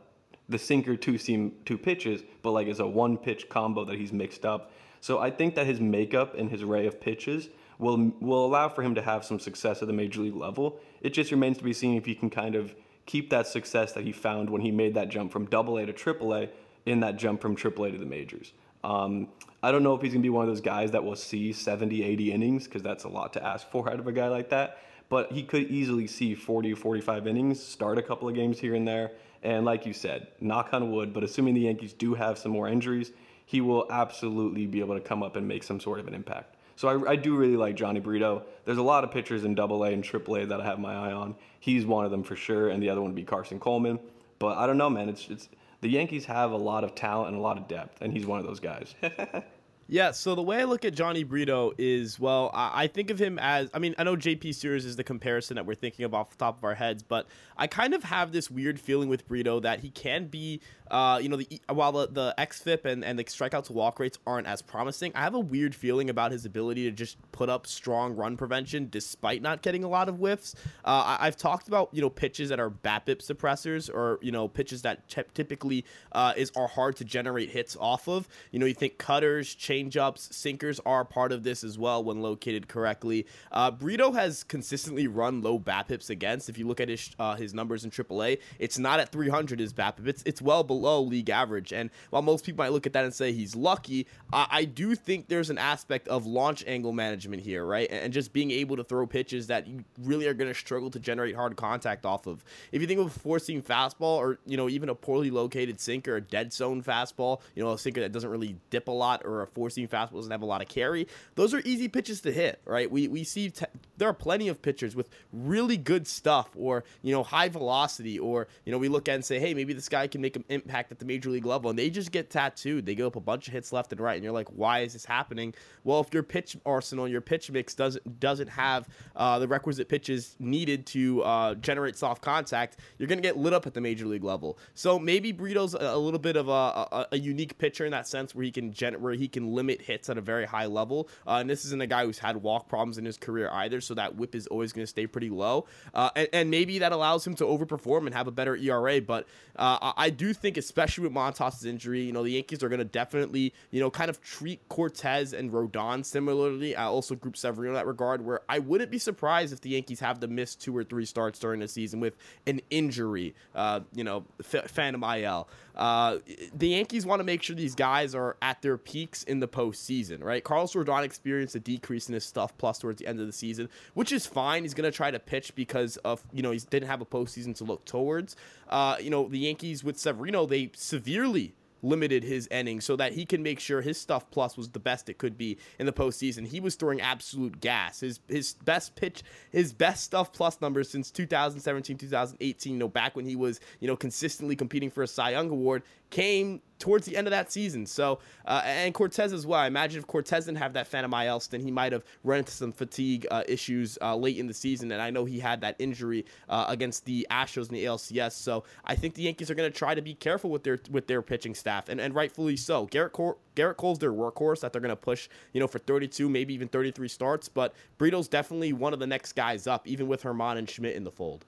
the 0.50 0.58
sinker 0.58 0.98
two 0.98 1.18
seam 1.18 1.54
two 1.66 1.78
pitches, 1.78 2.24
but 2.42 2.52
like 2.52 2.68
it's 2.68 2.80
a 2.80 2.88
one 2.88 3.18
pitch 3.18 3.48
combo 3.50 3.86
that 3.86 3.98
he's 3.98 4.12
mixed 4.12 4.46
up. 4.46 4.72
So 5.02 5.20
I 5.20 5.32
think 5.32 5.56
that 5.56 5.66
his 5.66 5.80
makeup 5.80 6.36
and 6.38 6.50
his 6.50 6.64
array 6.64 6.86
of 6.88 7.00
pitches 7.00 7.50
will 7.78 8.12
will 8.20 8.46
allow 8.46 8.68
for 8.68 8.84
him 8.84 8.96
to 8.96 9.02
have 9.02 9.24
some 9.24 9.40
success 9.40 9.82
at 9.82 9.88
the 9.88 9.94
major 9.94 10.22
league 10.22 10.36
level. 10.36 10.80
It 11.02 11.12
just 11.12 11.32
remains 11.32 11.58
to 11.60 11.64
be 11.64 11.74
seen 11.74 11.96
if 11.96 12.06
he 12.06 12.16
can 12.16 12.30
kind 12.30 12.56
of 12.56 12.76
keep 13.06 13.30
that 13.30 13.48
success 13.48 13.94
that 13.94 14.04
he 14.04 14.12
found 14.12 14.50
when 14.50 14.62
he 14.62 14.72
made 14.72 14.94
that 14.96 15.10
jump 15.10 15.32
from 15.32 15.46
Double 15.46 15.78
A 15.78 15.86
to 15.86 15.94
Triple 15.94 16.34
A 16.36 16.50
in 16.86 17.00
that 17.00 17.16
jump 17.16 17.42
from 17.42 17.56
Triple 17.56 17.86
A 17.86 17.92
to 17.92 17.98
the 17.98 18.06
majors. 18.06 18.54
Um, 18.84 19.30
I 19.62 19.72
don't 19.72 19.84
know 19.84 19.94
if 19.94 20.02
he's 20.02 20.14
going 20.14 20.22
to 20.22 20.26
be 20.26 20.30
one 20.30 20.48
of 20.48 20.50
those 20.50 20.62
guys 20.62 20.92
that 20.92 21.04
will 21.04 21.16
see 21.16 21.52
70, 21.52 22.04
80 22.04 22.32
innings 22.32 22.66
because 22.66 22.82
that's 22.82 23.04
a 23.04 23.10
lot 23.10 23.34
to 23.34 23.46
ask 23.46 23.70
for 23.70 23.90
out 23.90 24.00
of 24.00 24.08
a 24.08 24.12
guy 24.12 24.28
like 24.28 24.50
that. 24.52 24.78
But 25.10 25.32
he 25.32 25.44
could 25.44 25.64
easily 25.64 26.08
see 26.08 26.36
40 26.36 26.76
45 26.76 27.28
innings, 27.28 27.62
start 27.62 27.98
a 27.98 28.02
couple 28.02 28.30
of 28.30 28.36
games 28.36 28.60
here 28.60 28.76
and 28.76 28.88
there. 28.88 29.12
And 29.44 29.66
like 29.66 29.86
you 29.86 29.94
said, 29.94 30.28
knock 30.40 30.70
on 30.74 30.92
wood, 30.92 31.14
but 31.14 31.24
assuming 31.24 31.54
the 31.54 31.62
Yankees 31.62 31.94
do 31.94 32.14
have 32.14 32.38
some 32.38 32.52
more 32.52 32.68
injuries, 32.68 33.12
he 33.46 33.62
will 33.62 33.88
absolutely 33.90 34.68
be 34.68 34.80
able 34.80 34.96
to 34.96 35.02
come 35.02 35.24
up 35.24 35.36
and 35.36 35.48
make 35.48 35.64
some 35.64 35.80
sort 35.80 36.00
of 36.00 36.08
an 36.08 36.14
impact. 36.14 36.56
So 36.76 36.88
I, 36.88 37.12
I 37.12 37.16
do 37.16 37.36
really 37.36 37.58
like 37.58 37.76
Jhony 37.76 38.02
Brito. 38.02 38.44
There's 38.64 38.78
a 38.78 38.84
lot 38.84 39.04
of 39.04 39.12
pitchers 39.12 39.44
in 39.44 39.56
Double 39.56 39.84
A 39.84 39.90
AA 39.90 39.94
and 39.94 40.04
Triple 40.04 40.38
A 40.38 40.46
that 40.46 40.62
I 40.62 40.66
have 40.66 40.80
my 40.80 40.94
eye 40.94 41.12
on. 41.12 41.36
He's 41.60 41.86
one 41.86 42.06
of 42.06 42.12
them 42.12 42.24
for 42.24 42.36
sure, 42.36 42.70
and 42.70 42.82
the 42.82 42.90
other 42.90 43.02
one 43.02 43.12
would 43.12 43.16
be 43.16 43.24
Carson 43.24 43.60
Coleman. 43.60 44.00
But 44.40 44.58
I 44.58 44.66
don't 44.66 44.78
know, 44.78 44.90
man. 44.90 45.10
It's 45.10 45.28
it's 45.30 45.50
the 45.82 45.90
Yankees 45.90 46.26
have 46.26 46.52
a 46.52 46.58
lot 46.58 46.84
of 46.84 46.96
talent 46.96 47.30
and 47.30 47.38
a 47.38 47.42
lot 47.42 47.58
of 47.58 47.68
depth, 47.68 48.02
and 48.02 48.14
he's 48.14 48.26
one 48.26 48.40
of 48.40 48.46
those 48.46 48.60
guys. 48.60 48.96
Yeah, 49.92 50.12
so 50.12 50.36
the 50.36 50.44
way 50.44 50.60
I 50.60 50.66
look 50.66 50.86
at 50.86 50.94
Jhony 50.94 51.28
Brito 51.28 51.74
is, 51.80 52.20
well, 52.20 52.52
I, 52.54 52.86
think 52.86 53.10
of 53.10 53.18
him 53.18 53.40
as, 53.40 53.72
I 53.74 53.80
mean, 53.80 53.96
I 53.98 54.04
know 54.04 54.16
JP 54.16 54.54
Sears 54.54 54.86
is 54.86 54.98
the 54.98 55.04
comparison 55.04 55.56
that 55.56 55.66
we're 55.66 55.74
thinking 55.74 56.06
of 56.06 56.14
off 56.14 56.30
the 56.30 56.36
top 56.36 56.60
of 56.60 56.64
our 56.64 56.76
heads, 56.76 57.02
but 57.02 57.26
I 57.58 57.66
kind 57.66 57.96
of 57.96 58.04
have 58.04 58.32
this 58.32 58.52
weird 58.52 58.80
feeling 58.80 59.10
with 59.10 59.28
Brito 59.28 59.60
that 59.62 59.80
he 59.80 59.90
can 59.90 60.28
be, 60.28 60.62
uh, 60.92 61.20
you 61.20 61.28
know, 61.28 61.38
the 61.38 61.60
while 61.70 61.92
the, 61.92 62.08
the 62.08 62.36
XFIP 62.38 62.86
and, 62.86 63.04
and 63.04 63.18
the 63.18 63.24
strikeout 63.24 63.64
to 63.64 63.74
walk 63.74 64.00
rates 64.00 64.20
aren't 64.28 64.46
as 64.46 64.62
promising, 64.62 65.12
I 65.16 65.22
have 65.22 65.34
a 65.34 65.40
weird 65.40 65.74
feeling 65.74 66.12
about 66.12 66.32
his 66.32 66.46
ability 66.46 66.84
to 66.84 66.92
just 66.92 67.18
put 67.32 67.50
up 67.50 67.66
strong 67.66 68.16
run 68.16 68.38
prevention 68.38 68.90
despite 68.92 69.42
not 69.42 69.64
getting 69.64 69.84
a 69.84 69.90
lot 69.90 70.08
of 70.08 70.18
whiffs. 70.18 70.54
Uh, 70.86 71.18
I, 71.20 71.26
have 71.26 71.36
talked 71.36 71.68
about, 71.68 71.90
you 71.94 72.02
know, 72.02 72.12
pitches 72.12 72.50
that 72.50 72.60
are 72.60 72.70
BABIP 72.70 73.26
suppressors 73.26 73.90
or, 73.92 74.20
you 74.22 74.32
know, 74.32 74.48
pitches 74.48 74.84
that 74.84 75.10
t- 75.10 75.24
typically 75.34 75.84
uh, 76.12 76.34
is 76.38 76.52
are 76.56 76.68
hard 76.68 76.96
to 76.98 77.06
generate 77.06 77.50
hits 77.50 77.76
off 77.80 78.08
of. 78.08 78.28
You 78.52 78.60
know, 78.60 78.68
you 78.68 78.76
think 78.76 79.00
cutters, 79.00 79.56
change 79.56 79.79
changeups, 79.80 80.34
sinkers 80.34 80.80
are 80.86 81.06
part 81.06 81.32
of 81.32 81.44
this 81.44 81.64
as 81.64 81.78
well 81.78 82.04
when 82.04 82.22
located 82.22 82.68
correctly. 82.68 83.26
Uh, 83.52 83.72
Brito 83.72 84.12
has 84.12 84.44
consistently 84.44 85.08
run 85.08 85.42
low 85.42 85.60
BABIPs 85.60 86.10
against. 86.10 86.50
If 86.50 86.58
you 86.58 86.68
look 86.68 86.80
at 86.80 86.90
his 86.90 87.10
uh, 87.20 87.36
his 87.36 87.54
numbers 87.54 87.84
in 87.84 87.92
AAA, 87.92 88.40
it's 88.58 88.78
not 88.78 89.00
at 89.00 89.12
300 89.12 89.60
his 89.60 89.74
BABIP. 89.74 90.08
It's 90.08 90.24
it's 90.26 90.42
well 90.42 90.64
below 90.64 91.02
league 91.02 91.30
average. 91.30 91.74
And 91.74 91.90
while 92.10 92.22
most 92.22 92.46
people 92.46 92.64
might 92.64 92.72
look 92.72 92.86
at 92.86 92.94
that 92.94 93.04
and 93.04 93.14
say 93.14 93.32
he's 93.32 93.56
lucky, 93.56 94.08
uh, 94.34 94.46
I 94.50 94.66
do 94.66 94.96
think 94.96 95.28
there's 95.28 95.50
an 95.50 95.58
aspect 95.58 96.08
of 96.08 96.26
launch 96.26 96.64
angle 96.68 96.94
management 96.94 97.42
here, 97.42 97.66
right? 97.66 97.90
And 97.92 98.14
just 98.14 98.34
being 98.34 98.52
able 98.52 98.76
to 98.78 98.84
throw 98.84 99.06
pitches 99.08 99.48
that 99.48 99.68
you 99.68 99.84
really 100.02 100.28
are 100.28 100.34
going 100.34 100.52
to 100.52 100.58
struggle 100.60 100.90
to 100.92 101.00
generate 101.00 101.36
hard 101.36 101.56
contact 101.56 102.06
off 102.06 102.28
of. 102.28 102.44
If 102.72 102.82
you 102.82 102.88
think 102.88 103.00
of 103.00 103.08
a 103.08 103.20
four 103.20 103.40
seam 103.40 103.62
fastball, 103.62 104.18
or 104.18 104.40
you 104.46 104.58
know 104.58 104.70
even 104.70 104.90
a 104.90 104.96
poorly 104.96 105.32
located 105.32 105.80
sinker, 105.80 106.16
a 106.18 106.22
dead 106.22 106.54
zone 106.54 106.84
fastball, 106.84 107.42
you 107.56 107.64
know 107.64 107.72
a 107.72 107.78
sinker 107.78 108.02
that 108.02 108.12
doesn't 108.12 108.30
really 108.30 108.56
dip 108.70 108.88
a 108.88 108.92
lot, 108.92 109.26
or 109.26 109.42
a 109.42 109.48
four 109.48 109.69
four 109.70 109.74
seam 109.74 109.88
fastball 109.88 110.16
doesn't 110.16 110.32
have 110.32 110.42
a 110.42 110.46
lot 110.46 110.62
of 110.62 110.68
carry. 110.68 111.08
Those 111.36 111.54
are 111.54 111.62
easy 111.64 111.88
pitches 111.88 112.22
to 112.22 112.32
hit, 112.32 112.62
right? 112.66 112.90
We 112.90 113.08
we 113.08 113.24
see 113.24 113.52
te- 113.52 113.66
there 113.98 114.10
are 114.10 114.14
plenty 114.14 114.48
of 114.48 114.62
pitchers 114.62 114.96
with 114.96 115.10
really 115.32 115.78
good 115.78 116.08
stuff, 116.08 116.50
or 116.56 116.84
you 117.02 117.14
know 117.14 117.24
high 117.24 117.50
velocity, 117.50 118.20
or 118.20 118.48
you 118.66 118.72
know 118.72 118.78
we 118.78 118.90
look 118.90 119.08
at 119.08 119.16
and 119.16 119.26
say, 119.26 119.40
hey, 119.40 119.54
maybe 119.54 119.74
this 119.74 119.90
guy 119.90 120.08
can 120.08 120.22
make 120.22 120.36
an 120.36 120.44
impact 120.50 120.92
at 120.92 121.00
the 121.00 121.06
major 121.06 121.30
league 121.30 121.46
level, 121.46 121.70
and 121.70 121.78
they 121.78 121.90
just 121.90 122.12
get 122.12 122.30
tattooed. 122.30 122.86
They 122.86 122.96
give 122.96 123.08
up 123.08 123.16
a 123.16 123.22
bunch 123.22 123.48
of 123.48 123.54
hits 123.54 123.72
left 123.72 123.92
and 123.92 124.02
right, 124.02 124.16
and 124.16 124.24
you're 124.24 124.34
like, 124.34 124.50
why 124.50 124.80
is 124.80 124.94
this 124.94 125.06
happening? 125.06 125.54
Well, 125.84 126.02
if 126.02 126.14
your 126.14 126.24
pitch 126.24 126.58
arsenal, 126.66 127.08
your 127.08 127.22
pitch 127.22 127.52
mix 127.52 127.76
doesn't 127.76 128.20
doesn't 128.20 128.50
have 128.50 128.88
uh, 129.16 129.40
the 129.40 129.48
requisite 129.48 129.90
pitches 129.90 130.36
needed 130.40 130.86
to 130.88 131.22
uh, 131.24 131.56
generate 131.56 131.98
soft 131.98 132.22
contact, 132.22 132.78
you're 132.98 133.08
gonna 133.08 133.22
get 133.22 133.38
lit 133.38 133.54
up 133.54 133.68
at 133.68 133.74
the 133.74 133.82
major 133.82 134.06
league 134.06 134.24
level. 134.24 134.58
So 134.74 134.98
maybe 134.98 135.32
Brito's 135.32 135.74
a, 135.74 135.80
a 135.80 135.98
little 135.98 136.20
bit 136.20 136.36
of 136.36 136.48
a, 136.48 136.52
a, 136.52 137.08
a, 137.12 137.20
unique 137.20 137.58
pitcher 137.58 137.86
in 137.86 137.92
that 137.92 138.08
sense, 138.08 138.34
where 138.34 138.44
he 138.44 138.52
can 138.52 138.72
gen- 138.72 139.02
where 139.02 139.14
he 139.14 139.28
can 139.28 139.54
limit 139.60 139.82
hits 139.82 140.10
at 140.10 140.18
a 140.18 140.22
very 140.22 140.46
high 140.46 140.68
level. 140.68 141.10
Uh, 141.28 141.42
and 141.42 141.50
this 141.50 141.66
isn't 141.66 141.82
a 141.82 141.88
guy 141.88 142.06
who's 142.06 142.20
had 142.20 142.38
walk 142.38 142.70
problems 142.70 142.98
in 142.98 143.04
his 143.04 143.18
career 143.18 143.50
either, 143.52 143.82
so 143.82 143.94
that 143.94 144.16
whip 144.16 144.34
is 144.34 144.48
always 144.48 144.72
going 144.72 144.84
to 144.84 144.88
stay 144.88 145.06
pretty 145.06 145.30
low. 145.30 145.66
Uh, 145.94 146.10
and, 146.16 146.30
and, 146.32 146.50
maybe 146.50 146.80
that 146.80 146.94
allows 146.94 147.28
him 147.28 147.36
to 147.36 147.44
overperform 147.44 148.06
and 148.06 148.16
have 148.16 148.28
a 148.28 148.32
better 148.32 148.56
ERA. 148.56 149.02
But 149.02 149.28
uh, 149.58 149.92
I 149.98 150.10
do 150.10 150.34
think, 150.34 150.56
especially 150.58 151.04
with 151.04 151.12
Montas's 151.12 151.66
injury, 151.66 152.02
you 152.04 152.14
know, 152.14 152.24
the 152.24 152.32
Yankees 152.32 152.64
are 152.64 152.70
going 152.70 152.80
to 152.80 152.86
definitely, 152.86 153.54
you 153.72 153.82
know, 153.82 153.92
kind 153.92 154.10
of 154.10 154.22
treat 154.22 154.68
Cortes 154.70 155.34
and 155.34 155.52
Rodon 155.52 156.06
similarly. 156.06 156.76
I 156.76 156.86
also 156.86 157.16
group 157.16 157.36
Severino 157.36 157.72
in 157.72 157.76
that 157.76 157.86
regard, 157.86 158.26
where 158.26 158.42
I 158.48 158.60
wouldn't 158.60 158.90
be 158.90 158.98
surprised 158.98 159.52
if 159.54 159.62
the 159.62 159.70
Yankees 159.70 160.00
have 160.00 160.20
to 160.22 160.28
miss 160.28 160.56
two 160.56 160.76
or 160.76 160.84
three 160.84 161.06
starts 161.06 161.40
during 161.40 161.60
the 161.60 161.68
season 161.68 162.00
with 162.00 162.16
an 162.48 162.62
injury, 162.70 163.36
uh, 163.54 163.82
you 163.94 164.04
know, 164.04 164.26
Phantom 164.42 165.04
IL. 165.04 165.50
Uh, 165.76 166.18
the 166.54 166.70
Yankees 166.70 167.06
want 167.06 167.22
to 167.22 167.24
make 167.24 167.42
sure 167.42 167.56
these 167.56 167.76
guys 167.76 168.14
are 168.14 168.36
at 168.42 168.62
their 168.62 168.78
peaks 168.78 169.24
in 169.24 169.39
the 169.40 169.48
postseason, 169.48 170.24
right? 170.24 170.44
Carlos 170.44 170.74
Rodon 170.74 171.04
experienced 171.04 171.56
a 171.56 171.60
decrease 171.60 172.08
in 172.08 172.14
his 172.14 172.26
stuff 172.26 172.58
plus 172.58 172.80
towards 172.80 173.00
the 173.00 173.08
end 173.08 173.20
of 173.20 173.28
the 173.28 173.34
season, 173.34 173.70
which 173.94 174.12
is 174.12 174.26
fine. 174.26 174.64
He's 174.64 174.74
going 174.74 174.90
to 174.90 174.96
try 174.96 175.12
to 175.12 175.20
pitch 175.20 175.56
because 175.56 175.98
of, 175.98 176.24
you 176.34 176.42
know, 176.42 176.52
he 176.52 176.60
didn't 176.60 176.88
have 176.88 177.02
a 177.02 177.06
postseason 177.06 177.56
to 177.58 177.64
look 177.64 177.86
towards. 177.86 178.36
Uh, 178.70 178.98
you 179.00 179.10
know, 179.10 179.28
the 179.28 179.40
Yankees 179.40 179.84
with 179.84 179.98
Severino, 179.98 180.46
they 180.46 180.72
severely 180.76 181.54
limited 181.82 182.24
his 182.24 182.48
innings 182.48 182.86
so 182.86 182.96
that 182.96 183.14
he 183.14 183.26
can 183.26 183.44
make 183.44 183.60
sure 183.60 183.82
his 183.82 184.00
stuff 184.00 184.30
plus 184.32 184.58
was 184.58 184.70
the 184.70 184.80
best 184.80 185.10
it 185.10 185.18
could 185.18 185.38
be 185.38 185.58
in 185.78 185.86
the 185.86 185.94
postseason. 185.94 186.46
He 186.46 186.60
was 186.60 186.76
throwing 186.76 187.02
absolute 187.02 187.60
gas. 187.62 188.02
His 188.02 188.20
his 188.28 188.54
best 188.66 188.96
pitch, 188.96 189.24
his 189.52 189.74
best 189.74 190.04
stuff 190.04 190.32
plus 190.34 190.60
numbers 190.62 190.90
since 190.90 191.12
2017, 191.12 191.98
2018, 191.98 192.74
you 192.74 192.80
know, 192.80 192.88
back 192.88 193.16
when 193.16 193.26
he 193.26 193.36
was, 193.36 193.60
you 193.80 193.88
know, 193.88 193.96
consistently 193.96 194.56
competing 194.56 194.90
for 194.90 195.04
a 195.04 195.08
Cy 195.08 195.32
Young 195.32 195.50
award, 195.50 195.84
came 196.10 196.62
towards 196.80 197.06
the 197.06 197.16
end 197.16 197.28
of 197.28 197.32
that 197.32 197.52
season. 197.52 197.86
So, 197.86 198.20
uh, 198.46 198.62
and 198.64 198.94
Cortes 198.94 199.34
as 199.34 199.46
well. 199.46 199.60
I 199.60 199.68
imagine 199.68 200.00
if 200.00 200.08
Cortes 200.08 200.46
didn't 200.46 200.58
have 200.58 200.74
that 200.74 200.88
Phantom 200.88 201.14
IL, 201.14 201.44
then 201.52 201.62
he 201.62 201.72
might 201.72 201.92
have 201.92 202.04
run 202.24 202.40
into 202.40 202.52
some 202.52 202.72
fatigue 202.72 203.28
uh, 203.30 203.44
issues 203.48 203.98
uh, 204.02 204.16
late 204.16 204.38
in 204.38 204.48
the 204.48 204.54
season. 204.54 204.92
And 204.92 205.02
I 205.02 205.10
know 205.10 205.26
he 205.26 205.40
had 205.40 205.62
that 205.62 205.76
injury 205.78 206.26
uh, 206.48 206.66
against 206.68 207.06
the 207.06 207.28
Astros 207.30 207.70
in 207.70 207.76
the 207.76 207.86
ALCS. 207.86 208.32
So 208.32 208.64
I 208.86 208.96
think 208.96 209.14
the 209.14 209.24
Yankees 209.24 209.52
are 209.52 209.56
going 209.56 209.70
to 209.72 209.78
try 209.78 209.94
to 209.94 210.02
be 210.02 210.14
careful 210.14 210.50
with 210.50 210.64
their 210.64 210.80
with 210.90 211.08
their 211.08 211.22
pitching 211.22 211.54
staff, 211.54 211.90
and, 211.90 212.00
and 212.00 212.16
rightfully 212.16 212.56
so. 212.56 212.88
Gerrit 212.88 213.12
Cole, 213.12 213.38
Gerrit 213.56 213.78
Cole's 213.78 214.00
their 214.00 214.14
workhorse 214.14 214.62
that 214.62 214.72
they're 214.72 214.82
going 214.82 214.90
to 214.90 214.96
push, 214.96 215.28
you 215.54 215.60
know, 215.60 215.68
for 215.68 215.80
32, 215.80 216.30
maybe 216.30 216.54
even 216.54 216.68
33 216.68 217.08
starts. 217.08 217.50
But 217.50 217.74
Brito's 217.98 218.28
definitely 218.28 218.74
one 218.74 218.94
of 218.94 219.00
the 219.00 219.08
next 219.08 219.34
guys 219.34 219.68
up, 219.68 219.88
even 219.88 220.08
with 220.08 220.24
Germán 220.24 220.58
and 220.58 220.70
Schmidt 220.70 220.96
in 220.96 221.04
the 221.04 221.12
fold. 221.12 221.46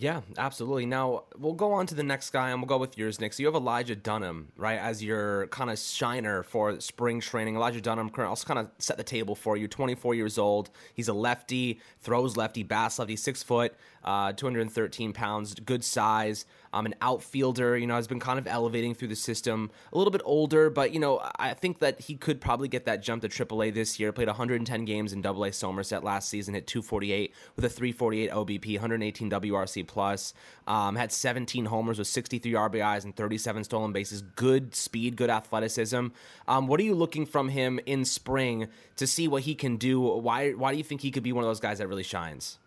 Yeah, 0.00 0.20
absolutely. 0.36 0.86
Now 0.86 1.24
we'll 1.36 1.54
go 1.54 1.72
on 1.72 1.88
to 1.88 1.94
the 1.96 2.04
next 2.04 2.30
guy, 2.30 2.50
and 2.50 2.60
we'll 2.60 2.68
go 2.68 2.78
with 2.78 2.96
yours, 2.96 3.18
Nick. 3.18 3.32
So 3.32 3.42
you 3.42 3.48
have 3.48 3.56
Elijah 3.56 3.96
Dunham, 3.96 4.52
right, 4.56 4.78
as 4.78 5.02
your 5.02 5.48
kind 5.48 5.70
of 5.70 5.78
shiner 5.80 6.44
for 6.44 6.80
spring 6.80 7.18
training. 7.20 7.56
Elijah 7.56 7.80
Dunham, 7.80 8.08
I'll 8.16 8.36
kind 8.36 8.60
of 8.60 8.70
set 8.78 8.96
the 8.96 9.02
table 9.02 9.34
for 9.34 9.56
you. 9.56 9.66
24 9.66 10.14
years 10.14 10.38
old. 10.38 10.70
He's 10.94 11.08
a 11.08 11.12
lefty, 11.12 11.80
throws 12.00 12.36
lefty, 12.36 12.62
bats 12.62 13.00
lefty, 13.00 13.16
six 13.16 13.42
foot, 13.42 13.74
uh, 14.04 14.34
213 14.34 15.12
pounds, 15.12 15.54
good 15.56 15.82
size. 15.82 16.46
Um, 16.72 16.86
an 16.86 16.94
outfielder, 17.00 17.76
you 17.76 17.86
know, 17.86 17.94
has 17.94 18.06
been 18.06 18.20
kind 18.20 18.38
of 18.38 18.46
elevating 18.46 18.94
through 18.94 19.08
the 19.08 19.16
system. 19.16 19.70
A 19.92 19.98
little 19.98 20.10
bit 20.10 20.22
older, 20.24 20.70
but 20.70 20.92
you 20.92 21.00
know, 21.00 21.20
I 21.38 21.54
think 21.54 21.78
that 21.80 22.00
he 22.00 22.16
could 22.16 22.40
probably 22.40 22.68
get 22.68 22.84
that 22.86 23.02
jump 23.02 23.22
to 23.22 23.28
AAA 23.28 23.74
this 23.74 23.98
year. 23.98 24.12
Played 24.12 24.28
110 24.28 24.84
games 24.84 25.12
in 25.12 25.24
AA 25.24 25.50
Somerset 25.50 26.04
last 26.04 26.28
season, 26.28 26.54
hit 26.54 26.66
248 26.66 27.34
with 27.56 27.64
a 27.64 27.68
348 27.68 28.30
OBP, 28.30 28.72
118 28.74 29.30
WRC 29.30 29.86
plus. 29.86 30.34
Um, 30.66 30.96
had 30.96 31.12
17 31.12 31.66
homers 31.66 31.98
with 31.98 32.08
63 32.08 32.52
RBIs 32.52 33.04
and 33.04 33.14
37 33.14 33.64
stolen 33.64 33.92
bases. 33.92 34.22
Good 34.22 34.74
speed, 34.74 35.16
good 35.16 35.30
athleticism. 35.30 36.08
Um, 36.46 36.66
what 36.66 36.80
are 36.80 36.84
you 36.84 36.94
looking 36.94 37.26
from 37.26 37.48
him 37.48 37.80
in 37.86 38.04
spring 38.04 38.68
to 38.96 39.06
see 39.06 39.28
what 39.28 39.42
he 39.42 39.54
can 39.54 39.76
do? 39.76 40.00
Why 40.00 40.52
why 40.52 40.72
do 40.72 40.78
you 40.78 40.84
think 40.84 41.00
he 41.00 41.10
could 41.10 41.22
be 41.22 41.32
one 41.32 41.44
of 41.44 41.48
those 41.48 41.60
guys 41.60 41.78
that 41.78 41.88
really 41.88 42.02
shines? 42.02 42.58